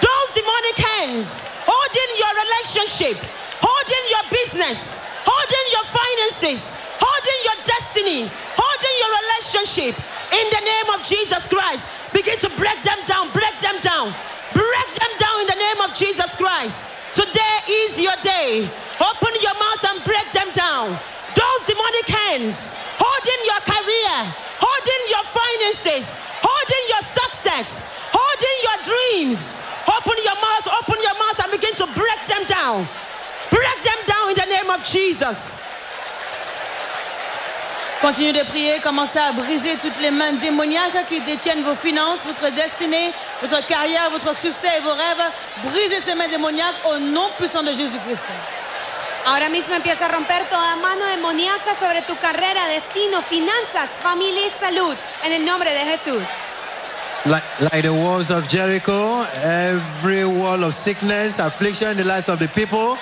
Those 0.00 0.28
demonic 0.36 0.76
hands 0.76 1.44
holding 1.64 2.10
your 2.20 2.32
relationship, 2.44 3.16
holding 3.60 4.04
your 4.12 4.24
business, 4.28 5.00
holding 5.24 5.66
your 5.72 5.86
finances, 5.88 6.76
holding 7.00 7.40
your 7.44 7.58
destiny, 7.64 8.20
holding 8.56 8.94
your 9.00 9.12
relationship 9.24 9.94
in 10.32 10.46
the 10.52 10.62
name 10.62 10.88
of 10.94 11.00
Jesus 11.02 11.48
Christ. 11.48 11.82
Begin 12.12 12.38
to 12.40 12.50
break 12.56 12.80
them 12.82 13.00
down, 13.06 13.32
break 13.32 13.56
them 13.60 13.80
down, 13.80 14.12
break 14.52 14.88
them 14.96 15.12
down 15.18 15.36
in 15.44 15.48
the 15.52 15.60
name 15.60 15.80
of 15.84 15.92
Jesus 15.96 16.32
Christ. 16.36 16.76
Today 17.16 17.56
is 17.88 18.00
your 18.00 18.16
day. 18.20 18.68
Open 19.00 19.32
your 19.40 19.56
mouth 19.56 19.82
and 19.88 19.98
break 20.04 20.28
them 20.32 20.52
down. 20.52 20.92
Those 21.36 21.60
demonic 21.68 22.08
hands 22.08 22.72
holding 22.96 23.40
your 23.44 23.62
career, 23.64 24.16
holding 24.60 25.02
your 25.12 25.24
finances, 25.28 25.75
Jesus. 34.86 35.56
Continuez 38.00 38.32
de 38.32 38.44
prier, 38.44 38.78
commencez 38.80 39.18
à 39.18 39.32
briser 39.32 39.76
toutes 39.82 39.98
les 40.00 40.12
mains 40.12 40.34
démoniaques 40.34 41.08
qui 41.08 41.20
détiennent 41.20 41.62
vos 41.62 41.74
finances, 41.74 42.20
votre 42.24 42.54
destinée, 42.54 43.10
votre 43.40 43.66
carrière, 43.66 44.10
votre 44.10 44.36
succès 44.36 44.68
et 44.78 44.80
vos 44.80 44.92
rêves. 44.92 45.32
Brisez 45.64 46.00
ces 46.00 46.14
mains 46.14 46.28
démoniaques 46.28 46.76
au 46.84 46.98
nom 46.98 47.28
puissant 47.36 47.62
de 47.62 47.72
Jésus-Christ. 47.72 48.24
Ahora 49.26 49.48
mismo 49.48 49.74
empieza 49.74 50.06
a 50.06 50.08
romper 50.08 50.44
toda 50.48 50.76
mano 50.76 51.04
demoníaca 51.16 51.74
sobre 51.80 52.00
tu 52.02 52.14
carrera, 52.16 52.68
destino, 52.68 53.20
finanzas, 53.22 53.90
familia 54.00 54.46
y 54.46 54.50
salud. 54.60 54.96
En 55.24 55.32
el 55.32 55.44
nombre 55.44 55.68
de 55.72 55.80
Jesús. 55.80 56.28
Like, 57.24 57.42
like 57.60 57.82
the 57.82 57.92
walls 57.92 58.30
of 58.30 58.46
Jericho, 58.46 59.26
every 59.42 60.24
wall 60.24 60.62
of 60.62 60.74
sickness, 60.74 61.40
affliction 61.40 61.90
in 61.90 61.96
the 61.96 62.04
lives 62.04 62.28
of 62.28 62.38
the 62.38 62.46
people 62.46 62.98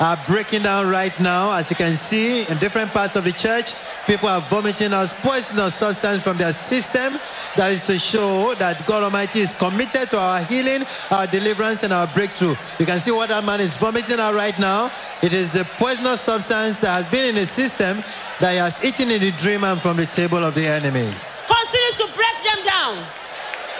are 0.00 0.18
breaking 0.26 0.62
down 0.62 0.88
right 0.88 1.18
now. 1.20 1.50
As 1.52 1.70
you 1.70 1.76
can 1.76 1.96
see, 1.96 2.46
in 2.46 2.58
different 2.58 2.90
parts 2.90 3.16
of 3.16 3.24
the 3.24 3.32
church, 3.32 3.74
people 4.06 4.28
are 4.28 4.40
vomiting 4.42 4.92
out 4.92 5.08
poisonous 5.22 5.74
substance 5.74 6.22
from 6.22 6.36
their 6.36 6.52
system. 6.52 7.18
That 7.56 7.72
is 7.72 7.84
to 7.86 7.98
show 7.98 8.54
that 8.58 8.86
God 8.86 9.02
Almighty 9.02 9.40
is 9.40 9.52
committed 9.52 10.10
to 10.10 10.18
our 10.18 10.42
healing, 10.42 10.86
our 11.10 11.26
deliverance, 11.26 11.82
and 11.82 11.92
our 11.92 12.06
breakthrough. 12.08 12.54
You 12.78 12.86
can 12.86 13.00
see 13.00 13.10
what 13.10 13.28
that 13.30 13.44
man 13.44 13.60
is 13.60 13.76
vomiting 13.76 14.20
out 14.20 14.34
right 14.34 14.58
now. 14.58 14.90
It 15.22 15.32
is 15.32 15.52
the 15.52 15.64
poisonous 15.64 16.20
substance 16.20 16.78
that 16.78 17.02
has 17.02 17.10
been 17.10 17.28
in 17.28 17.34
his 17.34 17.50
system 17.50 18.02
that 18.40 18.52
he 18.52 18.58
has 18.58 18.82
eaten 18.84 19.10
in 19.10 19.20
the 19.20 19.32
dream 19.32 19.64
and 19.64 19.80
from 19.80 19.96
the 19.96 20.06
table 20.06 20.38
of 20.38 20.54
the 20.54 20.66
enemy. 20.66 21.10
Continue 21.48 21.94
to 21.98 22.06
break 22.14 22.38
them 22.46 22.64
down. 22.64 22.94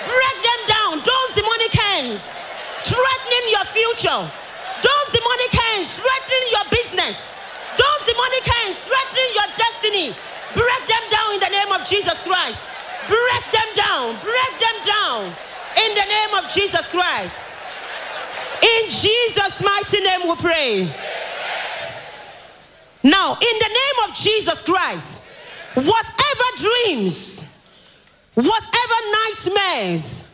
Break 0.07 0.37
them 0.43 0.63
down. 0.67 0.99
Those 0.99 1.31
demonic 1.35 1.73
hands 1.73 2.39
threatening 2.83 3.45
your 3.51 3.65
future. 3.71 4.48
Those 5.09 5.21
demonic 5.21 5.51
hands 5.51 5.90
threatening 5.92 6.49
your 6.51 6.64
business. 6.71 7.16
Those 7.79 8.01
demonic 8.07 8.44
hands 8.44 8.77
threatening 8.79 9.31
your 9.33 9.49
destiny. 9.57 10.14
Break 10.53 10.87
them 10.87 11.05
down 11.11 11.35
in 11.35 11.40
the 11.40 11.49
name 11.49 11.73
of 11.73 11.87
Jesus 11.87 12.21
Christ. 12.23 12.61
Break 13.09 13.44
them 13.53 13.68
down. 13.75 14.16
Break 14.21 14.53
them 14.61 14.77
down 14.85 15.25
in 15.81 15.94
the 15.94 16.05
name 16.05 16.44
of 16.44 16.51
Jesus 16.53 16.87
Christ. 16.88 17.37
In 18.61 18.90
Jesus' 18.90 19.62
mighty 19.62 20.01
name 20.01 20.29
we 20.29 20.37
pray. 20.37 20.92
Now, 23.03 23.33
in 23.33 23.59
the 23.61 23.68
name 23.68 24.11
of 24.11 24.14
Jesus 24.14 24.61
Christ, 24.61 25.23
whatever 25.75 26.49
dreams, 26.57 27.42
whatever 28.35 28.99
nightmares, 29.25 30.25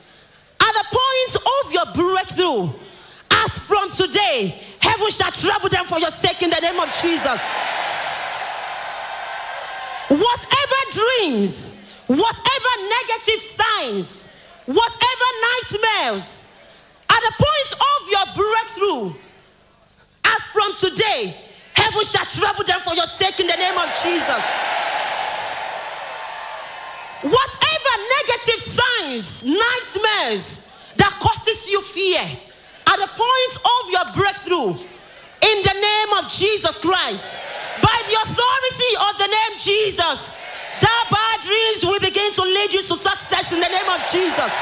at 0.61 0.73
the 0.73 0.85
point 0.91 1.37
of 1.37 1.73
your 1.73 1.87
breakthrough, 1.95 2.84
as 3.31 3.59
from 3.59 3.91
today, 3.91 4.61
heaven 4.81 5.11
shall 5.11 5.33
trouble 5.33 5.69
them 5.69 5.85
for 5.87 5.99
your 5.99 6.11
sake 6.11 6.43
in 6.43 6.51
the 6.51 6.61
name 6.61 6.79
of 6.79 6.89
Jesus. 7.01 7.41
Whatever 10.09 10.81
dreams, 10.93 11.75
whatever 12.07 12.73
negative 13.01 13.41
signs, 13.41 14.29
whatever 14.67 15.29
nightmares, 15.43 16.47
at 17.11 17.21
the 17.21 17.33
point 17.39 17.71
of 17.73 18.11
your 18.11 18.27
breakthrough, 18.45 19.21
as 20.25 20.43
from 20.53 20.75
today, 20.77 21.35
heaven 21.75 22.05
shall 22.05 22.27
trouble 22.27 22.65
them 22.65 22.81
for 22.81 22.95
your 22.95 23.07
sake 23.07 23.41
in 23.41 23.47
the 23.47 23.57
name 23.57 23.77
of 23.77 23.89
Jesus. 24.03 24.45
Whatever 27.23 27.95
negative 28.21 28.61
signs, 28.61 29.45
nightmares 29.45 30.63
that 30.97 31.13
causes 31.21 31.67
you 31.67 31.81
fear, 31.81 32.21
at 32.95 33.01
the 33.01 33.11
point 33.11 33.55
of 33.59 33.91
your 33.91 34.07
breakthrough, 34.15 34.71
in 34.71 35.63
the 35.63 35.75
name 35.75 36.25
of 36.25 36.31
Jesus 36.31 36.79
Christ, 36.79 37.37
by 37.83 37.99
the 38.07 38.17
authority 38.23 38.93
of 39.11 39.19
the 39.19 39.27
name 39.27 39.59
Jesus, 39.59 40.31
that 40.81 41.05
bad 41.11 41.41
dreams 41.43 41.85
will 41.85 41.99
begin 41.99 42.33
to 42.33 42.43
lead 42.43 42.73
you 42.73 42.83
to 42.83 42.97
success 42.97 43.53
in 43.53 43.59
the 43.59 43.69
name 43.69 43.89
of 43.89 44.01
Jesus. 44.11 44.53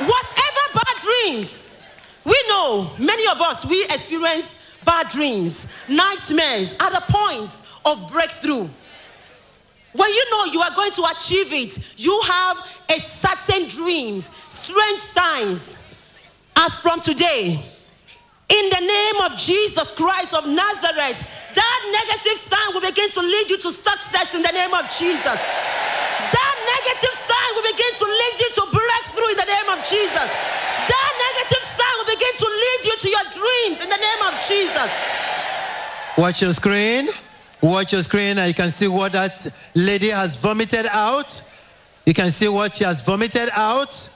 Whatever 0.00 0.64
bad 0.72 0.96
dreams, 1.02 1.82
we 2.24 2.36
know 2.48 2.90
many 2.98 3.26
of 3.28 3.40
us 3.40 3.66
we 3.66 3.84
experience 3.84 4.58
bad 4.84 5.08
dreams, 5.08 5.66
nightmares 5.88 6.74
are 6.80 6.90
the 6.90 7.04
points 7.08 7.78
of 7.84 8.10
breakthrough. 8.10 8.68
When 9.92 10.10
you 10.10 10.30
know 10.30 10.44
you 10.46 10.60
are 10.60 10.74
going 10.74 10.90
to 10.92 11.04
achieve 11.04 11.52
it, 11.52 11.78
you 11.98 12.20
have 12.26 12.80
a 12.90 12.98
certain 12.98 13.68
dreams, 13.68 14.28
strange 14.48 14.98
signs. 14.98 15.78
As 16.56 16.74
from 16.76 17.00
today, 17.00 17.58
in 18.48 18.64
the 18.70 18.80
name 18.80 19.18
of 19.26 19.36
Jesus 19.38 19.92
Christ 19.94 20.34
of 20.34 20.46
Nazareth, 20.46 21.18
that 21.54 21.80
negative 21.90 22.38
sign 22.38 22.74
will 22.74 22.80
begin 22.80 23.10
to 23.10 23.20
lead 23.20 23.50
you 23.50 23.58
to 23.58 23.72
success 23.72 24.34
in 24.34 24.42
the 24.42 24.52
name 24.52 24.74
of 24.74 24.84
Jesus. 24.90 25.40
That 26.30 26.56
negative 26.62 27.14
sign 27.18 27.50
will 27.56 27.68
begin 27.72 27.92
to 27.98 28.06
lead 28.06 28.36
you 28.38 28.50
to 28.54 28.64
breakthrough 28.70 29.30
in 29.32 29.38
the 29.38 29.48
name 29.48 29.68
of 29.72 29.80
Jesus. 29.84 30.28
That 30.86 31.12
negative 31.26 31.64
sign 31.64 31.94
will 31.98 32.10
begin 32.12 32.34
to 32.36 32.48
lead 32.48 32.80
you 32.84 32.96
to 33.00 33.08
your 33.08 33.26
dreams 33.32 33.76
in 33.82 33.88
the 33.90 33.96
name 33.96 34.22
of 34.28 34.34
Jesus. 34.46 34.90
Watch 36.18 36.42
your 36.42 36.52
screen. 36.52 37.08
Watch 37.60 37.92
your 37.92 38.02
screen 38.02 38.38
and 38.38 38.46
you 38.48 38.54
can 38.54 38.70
see 38.70 38.88
what 38.88 39.12
that 39.12 39.46
lady 39.74 40.10
has 40.10 40.36
vomited 40.36 40.86
out. 40.86 41.40
You 42.04 42.12
can 42.12 42.30
see 42.30 42.48
what 42.48 42.76
she 42.76 42.84
has 42.84 43.00
vomited 43.00 43.48
out. 43.52 44.10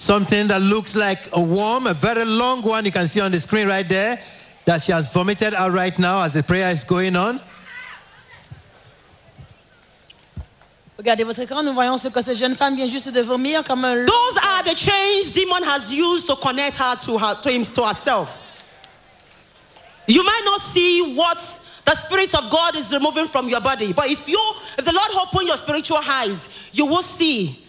Something 0.00 0.46
that 0.46 0.62
looks 0.62 0.96
like 0.96 1.28
a 1.34 1.42
worm, 1.42 1.86
a 1.86 1.92
very 1.92 2.24
long 2.24 2.62
one. 2.62 2.86
You 2.86 2.90
can 2.90 3.06
see 3.06 3.20
on 3.20 3.32
the 3.32 3.38
screen 3.38 3.68
right 3.68 3.86
there 3.86 4.18
that 4.64 4.80
she 4.80 4.92
has 4.92 5.06
vomited 5.12 5.52
out 5.52 5.72
right 5.72 5.96
now 5.98 6.22
as 6.22 6.32
the 6.32 6.42
prayer 6.42 6.70
is 6.70 6.84
going 6.84 7.16
on. 7.16 7.38
Regardez 10.96 11.22
votre 11.24 11.40
écran, 11.40 11.62
nous 11.62 11.74
voyons 11.74 11.98
ce 11.98 12.08
que 12.08 12.22
cette 12.22 12.38
jeune 12.38 12.56
femme 12.56 12.76
vient 12.76 12.86
juste 12.86 13.10
de 13.10 13.20
vomir 13.20 13.62
comme 13.62 13.84
un... 13.84 14.06
Those 14.06 14.38
are 14.42 14.62
the 14.64 14.74
chains 14.74 15.32
demon 15.34 15.62
has 15.64 15.92
used 15.92 16.26
to 16.28 16.36
connect 16.36 16.78
her 16.78 16.96
to 17.04 17.18
her 17.18 17.34
to 17.42 17.50
him 17.50 17.62
to 17.62 17.86
herself. 17.86 18.38
You 20.08 20.24
might 20.24 20.42
not 20.46 20.62
see 20.62 21.14
what 21.14 21.36
the 21.84 21.94
spirit 21.94 22.34
of 22.34 22.48
God 22.48 22.74
is 22.74 22.90
removing 22.90 23.26
from 23.26 23.50
your 23.50 23.60
body, 23.60 23.92
but 23.92 24.08
if 24.08 24.26
you 24.26 24.40
if 24.78 24.84
the 24.86 24.92
Lord 24.92 25.10
open 25.28 25.46
your 25.46 25.58
spiritual 25.58 26.00
eyes, 26.08 26.70
you 26.72 26.86
will 26.86 27.02
see. 27.02 27.66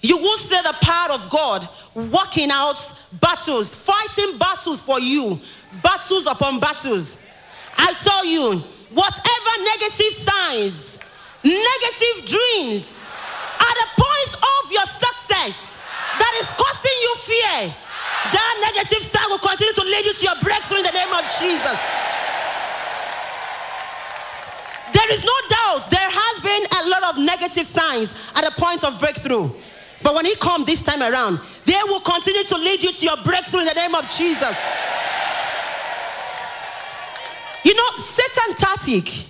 You 0.00 0.16
will 0.16 0.36
see 0.36 0.60
the 0.62 0.76
power 0.80 1.12
of 1.12 1.28
God 1.28 1.68
working 1.94 2.50
out 2.50 2.80
battles, 3.20 3.74
fighting 3.74 4.38
battles 4.38 4.80
for 4.80 4.98
you, 4.98 5.38
battles 5.82 6.26
upon 6.26 6.58
battles. 6.58 7.18
I 7.76 7.92
tell 8.02 8.24
you, 8.24 8.62
whatever 8.92 9.52
negative 9.64 10.14
signs, 10.14 10.98
negative 11.44 12.24
dreams 12.24 13.10
are 13.60 13.74
the 13.76 13.88
points 13.96 14.34
of 14.34 14.72
your 14.72 14.86
success 14.86 15.76
that 16.18 16.32
is 16.40 16.46
causing 16.48 16.96
you 17.02 17.14
fear. 17.20 17.74
That 18.32 18.72
negative 18.72 19.02
sign 19.04 19.28
will 19.28 19.38
continue 19.38 19.74
to 19.74 19.84
lead 19.84 20.04
you 20.04 20.14
to 20.14 20.22
your 20.22 20.36
breakthrough 20.42 20.78
in 20.78 20.84
the 20.84 20.92
name 20.92 21.12
of 21.12 21.24
Jesus. 21.36 21.78
There 24.92 25.12
is 25.12 25.24
no 25.24 25.36
doubt 25.48 25.90
there 25.90 26.10
has 26.10 26.42
been 26.42 26.64
a 26.72 26.82
lot 26.88 27.14
of 27.14 27.22
negative 27.22 27.66
signs 27.66 28.12
at 28.34 28.44
the 28.44 28.52
point 28.60 28.84
of 28.84 28.98
breakthrough. 28.98 29.50
But 30.02 30.14
when 30.14 30.24
he 30.24 30.34
comes 30.36 30.66
this 30.66 30.82
time 30.82 31.02
around, 31.02 31.40
they 31.64 31.78
will 31.84 32.00
continue 32.00 32.44
to 32.44 32.56
lead 32.56 32.82
you 32.82 32.92
to 32.92 33.04
your 33.04 33.16
breakthrough 33.18 33.60
in 33.60 33.66
the 33.66 33.74
name 33.74 33.94
of 33.94 34.08
Jesus. 34.10 34.56
You 37.64 37.74
know, 37.74 37.96
Satan 37.96 38.54
tactic 38.56 39.26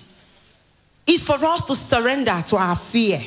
is 1.06 1.24
for 1.24 1.44
us 1.44 1.66
to 1.66 1.74
surrender 1.74 2.42
to 2.48 2.56
our 2.56 2.76
fear. 2.76 3.20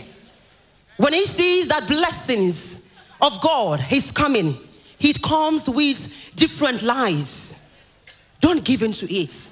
When 0.97 1.13
he 1.13 1.25
sees 1.25 1.67
that 1.67 1.87
blessings 1.87 2.79
of 3.21 3.41
God 3.41 3.85
is 3.91 4.11
coming, 4.11 4.57
he 4.97 5.13
comes 5.13 5.69
with 5.69 6.31
different 6.35 6.81
lies. 6.81 7.55
Don't 8.39 8.63
give 8.63 8.83
in 8.83 8.93
to 8.93 9.13
it. 9.13 9.51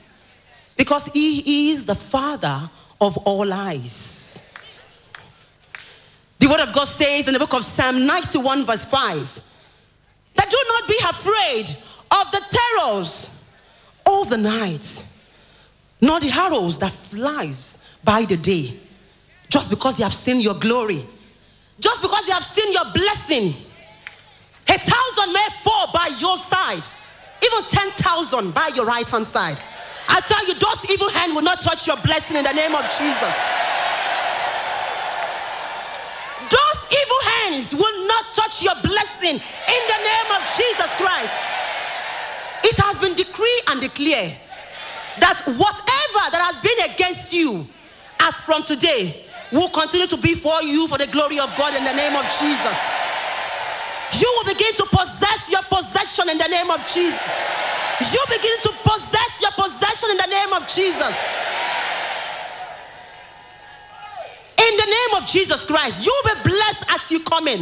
Because 0.77 1.07
he 1.07 1.71
is 1.71 1.85
the 1.85 1.95
father 1.95 2.69
of 3.01 3.17
all 3.17 3.45
lies. 3.45 4.50
The 6.41 6.49
word 6.49 6.59
of 6.59 6.73
God 6.73 6.87
says 6.87 7.27
in 7.27 7.33
the 7.33 7.39
book 7.39 7.53
of 7.53 7.63
Psalm 7.63 8.03
91, 8.03 8.65
verse 8.65 8.83
5, 8.83 9.41
that 10.33 10.49
do 10.49 10.57
not 10.69 10.87
be 10.87 10.97
afraid 11.07 11.69
of 12.19 12.31
the 12.31 12.41
terrors 12.49 13.29
of 14.07 14.27
the 14.27 14.37
night, 14.37 15.05
nor 16.01 16.19
the 16.19 16.29
arrows 16.29 16.79
that 16.79 16.91
flies 16.91 17.77
by 18.03 18.23
the 18.23 18.37
day, 18.37 18.73
just 19.49 19.69
because 19.69 19.97
they 19.97 20.03
have 20.03 20.15
seen 20.15 20.41
your 20.41 20.55
glory, 20.55 21.05
just 21.79 22.01
because 22.01 22.25
they 22.25 22.33
have 22.33 22.43
seen 22.43 22.73
your 22.73 22.85
blessing. 22.91 23.53
A 24.67 24.79
thousand 24.79 25.33
may 25.33 25.47
fall 25.61 25.91
by 25.93 26.09
your 26.17 26.37
side, 26.37 26.81
even 27.45 27.69
10,000 27.69 28.51
by 28.51 28.71
your 28.73 28.87
right 28.87 29.07
hand 29.07 29.27
side. 29.27 29.61
I 30.07 30.19
tell 30.21 30.47
you, 30.47 30.55
those 30.55 30.89
evil 30.89 31.09
hands 31.09 31.35
will 31.35 31.43
not 31.43 31.61
touch 31.61 31.85
your 31.85 31.97
blessing 31.97 32.37
in 32.37 32.45
the 32.45 32.51
name 32.51 32.73
of 32.73 32.83
Jesus. 32.97 33.35
Hands 37.51 37.73
will 37.73 38.07
not 38.07 38.25
touch 38.33 38.63
your 38.63 38.75
blessing 38.81 39.35
in 39.35 39.81
the 39.87 39.99
name 39.99 40.29
of 40.35 40.41
Jesus 40.55 40.89
Christ. 40.95 41.33
It 42.63 42.77
has 42.77 42.97
been 42.99 43.15
decreed 43.15 43.63
and 43.69 43.81
declared 43.81 44.33
that 45.19 45.41
whatever 45.45 46.23
that 46.31 46.41
has 46.41 46.57
been 46.63 46.79
against 46.93 47.33
you, 47.33 47.67
as 48.19 48.35
from 48.37 48.63
today, 48.63 49.25
will 49.51 49.69
continue 49.69 50.07
to 50.07 50.17
be 50.17 50.33
for 50.35 50.61
you 50.63 50.87
for 50.87 50.97
the 50.97 51.07
glory 51.07 51.39
of 51.39 51.51
God 51.57 51.75
in 51.75 51.83
the 51.83 51.93
name 51.93 52.15
of 52.15 52.23
Jesus. 52.39 52.77
You 54.15 54.29
will 54.37 54.53
begin 54.53 54.73
to 54.75 54.85
possess 54.87 55.49
your 55.49 55.63
possession 55.67 56.29
in 56.29 56.37
the 56.37 56.47
name 56.47 56.69
of 56.69 56.79
Jesus. 56.87 57.19
You 57.99 58.21
begin 58.29 58.57
to 58.63 58.71
possess 58.83 59.31
your 59.41 59.51
possession 59.51 60.11
in 60.11 60.17
the 60.17 60.31
name 60.31 60.53
of 60.53 60.67
Jesus. 60.67 61.15
In 64.61 64.77
the 64.77 64.85
name 64.85 65.21
of 65.21 65.27
Jesus 65.27 65.65
Christ, 65.65 66.05
you 66.05 66.13
will 66.23 66.35
be 66.35 66.49
blessed 66.49 66.85
as 66.91 67.09
you 67.09 67.19
come 67.21 67.47
in. 67.47 67.61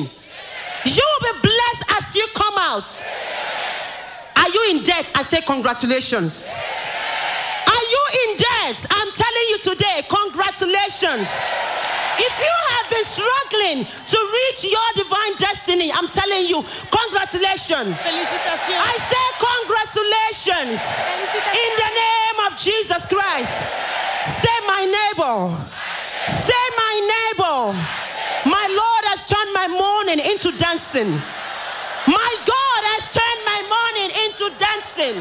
You 0.86 1.06
will 1.22 1.34
be 1.34 1.40
blessed 1.42 1.84
as 1.98 2.16
you 2.16 2.28
come 2.36 2.56
out. 2.58 2.88
Are 4.36 4.50
you 4.50 4.78
in 4.78 4.84
debt? 4.84 5.10
I 5.16 5.24
say 5.24 5.42
congratulations. 5.42 6.52
Are 7.68 7.86
you 7.92 8.04
in 8.24 8.38
debt? 8.38 8.86
I'm 8.92 9.12
telling 9.16 9.46
you 9.50 9.58
today, 9.60 10.02
congratulations. 10.10 11.28
If 12.20 12.34
you 12.36 12.56
have 12.76 12.88
been 12.92 13.08
struggling 13.08 13.80
to 13.88 14.18
reach 14.20 14.68
your 14.68 14.90
divine 14.96 15.36
destiny, 15.40 15.92
I'm 15.94 16.10
telling 16.10 16.48
you, 16.48 16.64
congratulations. 16.92 17.96
I 17.96 18.96
say 19.08 19.26
congratulations. 19.40 20.84
In 21.56 21.72
the 21.80 21.92
name 21.96 22.38
of 22.48 22.60
Jesus 22.60 23.06
Christ. 23.08 23.56
Say 24.44 24.58
my 24.68 24.84
neighbor. 24.84 25.56
Say 26.28 26.66
my 26.76 26.94
neighbor. 27.08 27.80
My 28.46 28.66
Lord 28.68 29.04
has 29.12 29.24
turned 29.28 29.54
my 29.54 29.68
mourning 29.68 30.20
into 30.20 30.52
dancing. 30.80 31.12
My 32.08 32.32
God 32.48 32.82
has 32.96 33.12
turned 33.12 33.44
my 33.44 33.60
mourning 33.68 34.12
into 34.24 34.48
dancing. 34.56 35.20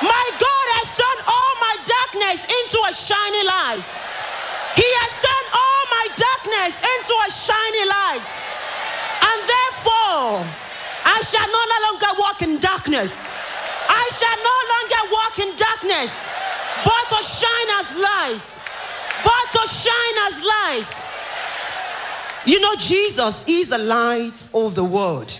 My 0.00 0.26
God 0.40 0.66
has 0.80 0.88
turned 0.96 1.22
all 1.28 1.52
my 1.60 1.76
darkness 1.84 2.40
into 2.40 2.78
a 2.88 2.92
shining 2.96 3.46
light. 3.52 3.84
He 4.72 4.88
has 5.04 5.12
turned 5.20 5.48
all 5.52 5.82
my 5.92 6.06
darkness 6.16 6.72
into 6.72 7.14
a 7.20 7.28
shining 7.28 7.88
light. 7.92 8.28
And 9.28 9.38
therefore, 9.44 10.40
I 11.04 11.20
shall 11.20 11.48
no 11.52 11.64
longer 11.76 12.12
walk 12.16 12.40
in 12.40 12.56
darkness. 12.56 13.28
I 13.92 14.04
shall 14.16 14.40
no 14.40 14.56
longer 14.72 15.02
walk 15.12 15.34
in 15.36 15.50
darkness, 15.60 16.16
but 16.80 17.04
to 17.12 17.20
shine 17.20 17.70
as 17.76 17.88
light. 18.00 18.46
But 19.20 19.44
to 19.52 19.62
shine 19.68 20.16
as 20.32 20.40
light. 20.40 21.11
You 22.44 22.60
know, 22.60 22.74
Jesus 22.76 23.44
is 23.46 23.68
the 23.68 23.78
light 23.78 24.48
of 24.52 24.74
the 24.74 24.84
world. 24.84 25.38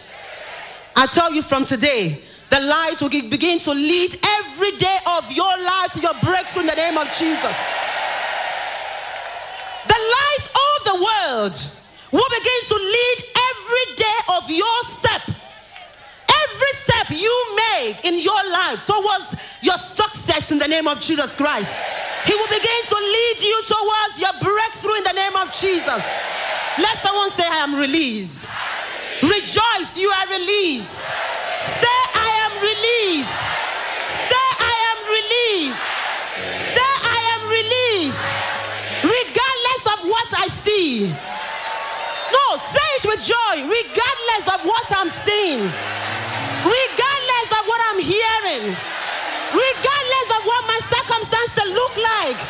I 0.95 1.07
tell 1.07 1.33
you 1.33 1.43
from 1.43 1.65
today, 1.65 2.21
the 2.51 2.61
light 2.61 3.01
will 3.01 3.09
begin 3.09 3.59
to 3.61 3.73
lead 3.73 4.19
every 4.23 4.73
day 4.77 4.99
of 5.19 5.33
your 5.33 5.57
life 5.65 5.93
to 5.95 6.01
your 6.01 6.15
breakthrough 6.23 6.63
in 6.63 6.67
the 6.69 6.75
name 6.75 6.99
of 6.99 7.09
Jesus. 7.09 7.57
The 9.89 9.99
light 9.99 10.47
of 10.53 10.85
the 10.85 10.97
world 11.03 11.57
will 12.13 12.29
begin 12.29 12.61
to 12.69 12.75
lead 12.77 13.17
every 13.51 13.95
day 13.97 14.19
of 14.37 14.51
your 14.51 14.83
step. 15.01 15.23
Every 15.27 16.73
step 16.85 17.11
you 17.11 17.57
make 17.57 18.05
in 18.05 18.21
your 18.21 18.51
life 18.51 18.85
towards 18.87 19.59
your 19.63 19.79
success 19.79 20.53
in 20.53 20.59
the 20.59 20.69
name 20.69 20.87
of 20.87 21.01
Jesus 21.01 21.35
Christ. 21.35 21.69
He 22.27 22.35
will 22.35 22.47
begin 22.47 22.83
to 22.87 22.95
lead 22.95 23.37
you 23.41 23.63
towards 23.67 24.21
your 24.21 24.33
breakthrough 24.41 24.99
in 24.99 25.05
the 25.05 25.13
name 25.13 25.37
of 25.37 25.53
Jesus. 25.53 26.05
Let 26.79 26.97
someone 27.05 27.31
say, 27.31 27.45
I 27.45 27.61
am 27.65 27.75
released. 27.75 28.49
Rejoice, 29.23 29.91
you 29.97 30.09
are 30.09 30.29
released. 30.33 30.99
Say, 31.81 32.01
I 32.17 32.31
am 32.49 32.55
released. 32.65 33.35
Say, 34.29 34.49
I 34.61 34.75
am 34.93 35.01
released. 35.19 35.83
Say, 36.73 36.93
I 37.05 37.19
am 37.37 37.43
released. 37.49 38.23
Regardless 39.05 39.83
of 39.93 39.99
what 40.09 40.29
I 40.39 40.47
see. 40.49 41.09
No, 41.09 42.45
say 42.57 42.89
it 42.99 43.05
with 43.05 43.21
joy. 43.21 43.55
Regardless 43.69 44.45
of 44.49 44.61
what 44.65 44.87
I'm 44.97 45.11
seeing. 45.13 45.63
Regardless 46.65 47.49
of 47.53 47.63
what 47.69 47.81
I'm 47.93 48.01
hearing. 48.01 48.65
Regardless 49.53 50.29
of 50.37 50.41
what 50.49 50.63
my 50.67 50.83
I 51.53 51.69
am 51.69 51.73
like. 52.03 52.41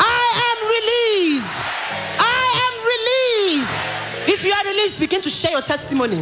I 0.00 0.24
am 0.48 0.58
released. 3.48 3.76
If 4.28 4.44
you 4.44 4.52
are 4.52 4.64
released, 4.68 5.00
begin 5.00 5.22
to 5.22 5.30
share 5.30 5.52
your 5.52 5.62
testimony. 5.62 6.20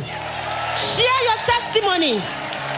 Share 0.79 1.21
your 1.27 1.39
testimony. 1.43 2.23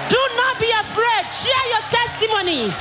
Do 0.08 0.20
not 0.40 0.56
be 0.56 0.70
afraid. 0.72 1.24
Share 1.28 1.66
your 1.68 1.84
testimony. 1.92 2.72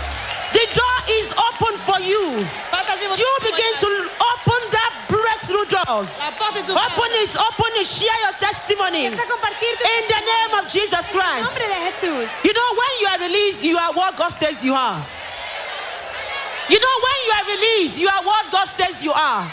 The 0.55 0.63
door 0.71 0.97
is 1.19 1.27
open 1.35 1.75
for 1.83 1.99
you. 1.99 2.23
You 2.39 3.31
begin 3.43 3.73
to 3.83 3.91
open 4.15 4.61
that 4.71 4.91
breakthrough 5.11 5.67
doors. 5.67 6.07
La 6.23 6.31
porte 6.31 6.55
est 6.57 6.69
ouverte. 6.71 6.87
Open 6.87 7.11
it, 7.19 7.31
open 7.35 7.71
it, 7.75 7.85
share 7.85 8.19
your 8.23 8.35
testimony. 8.39 9.05
Empieza 9.05 9.23
a 9.23 9.27
compartir 9.27 9.75
tu 9.75 9.83
In 9.83 10.03
the 10.07 10.21
name 10.23 10.51
of 10.59 10.71
Jesus 10.71 11.05
Christ. 11.11 11.43
nombre 11.43 11.67
de 11.67 11.79
Jesús. 11.91 12.29
You 12.45 12.53
know, 12.53 12.69
when 12.79 12.93
you 13.01 13.07
are 13.11 13.19
released, 13.27 13.63
you 13.63 13.77
are 13.77 13.91
what 13.93 14.15
God 14.15 14.31
says 14.31 14.63
you 14.63 14.73
are. 14.73 15.03
You 16.69 16.79
know, 16.79 16.95
when 17.05 17.17
you 17.25 17.31
are 17.37 17.45
released, 17.55 17.97
you 17.97 18.07
are 18.07 18.23
what 18.23 18.51
God 18.51 18.67
says 18.67 19.03
you 19.03 19.11
are. 19.11 19.45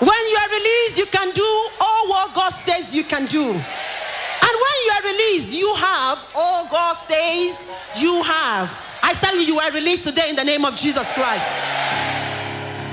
When 0.00 0.22
you 0.30 0.36
are 0.40 0.48
released, 0.48 0.96
you 0.96 1.06
can 1.06 1.30
do 1.32 1.68
all 1.80 2.08
what 2.08 2.34
God 2.34 2.50
says 2.50 2.96
you 2.96 3.04
can 3.04 3.26
do. 3.26 3.44
And 3.44 4.54
when 4.64 4.76
you 4.84 4.92
are 4.96 5.04
released, 5.12 5.52
you 5.52 5.74
have 5.74 6.18
all 6.34 6.68
God 6.70 6.96
says 6.96 7.64
you 7.96 8.22
have. 8.22 8.72
I 9.02 9.12
tell 9.14 9.36
you, 9.36 9.42
you 9.42 9.58
are 9.60 9.70
released 9.72 10.04
today 10.04 10.30
in 10.30 10.36
the 10.36 10.44
name 10.44 10.64
of 10.64 10.74
Jesus 10.74 11.10
Christ. 11.12 11.44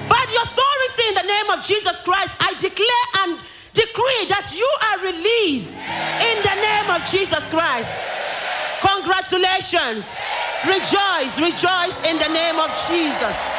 By 0.10 0.20
the 0.20 0.38
authority 0.44 1.04
in 1.08 1.16
the 1.16 1.28
name 1.28 1.50
of 1.52 1.64
Jesus 1.64 2.02
Christ, 2.02 2.32
I 2.40 2.54
declare 2.60 3.08
and 3.24 3.40
decree 3.72 4.28
that 4.28 4.52
you 4.52 4.68
are 4.92 5.00
released 5.08 5.78
in 5.78 6.38
the 6.44 6.56
name 6.60 6.92
of 6.92 7.08
Jesus 7.08 7.44
Christ. 7.48 7.88
Congratulations. 8.84 10.12
Rejoice, 10.68 11.40
rejoice 11.40 11.96
in 12.04 12.20
the 12.20 12.28
name 12.34 12.60
of 12.60 12.68
Jesus. 12.90 13.57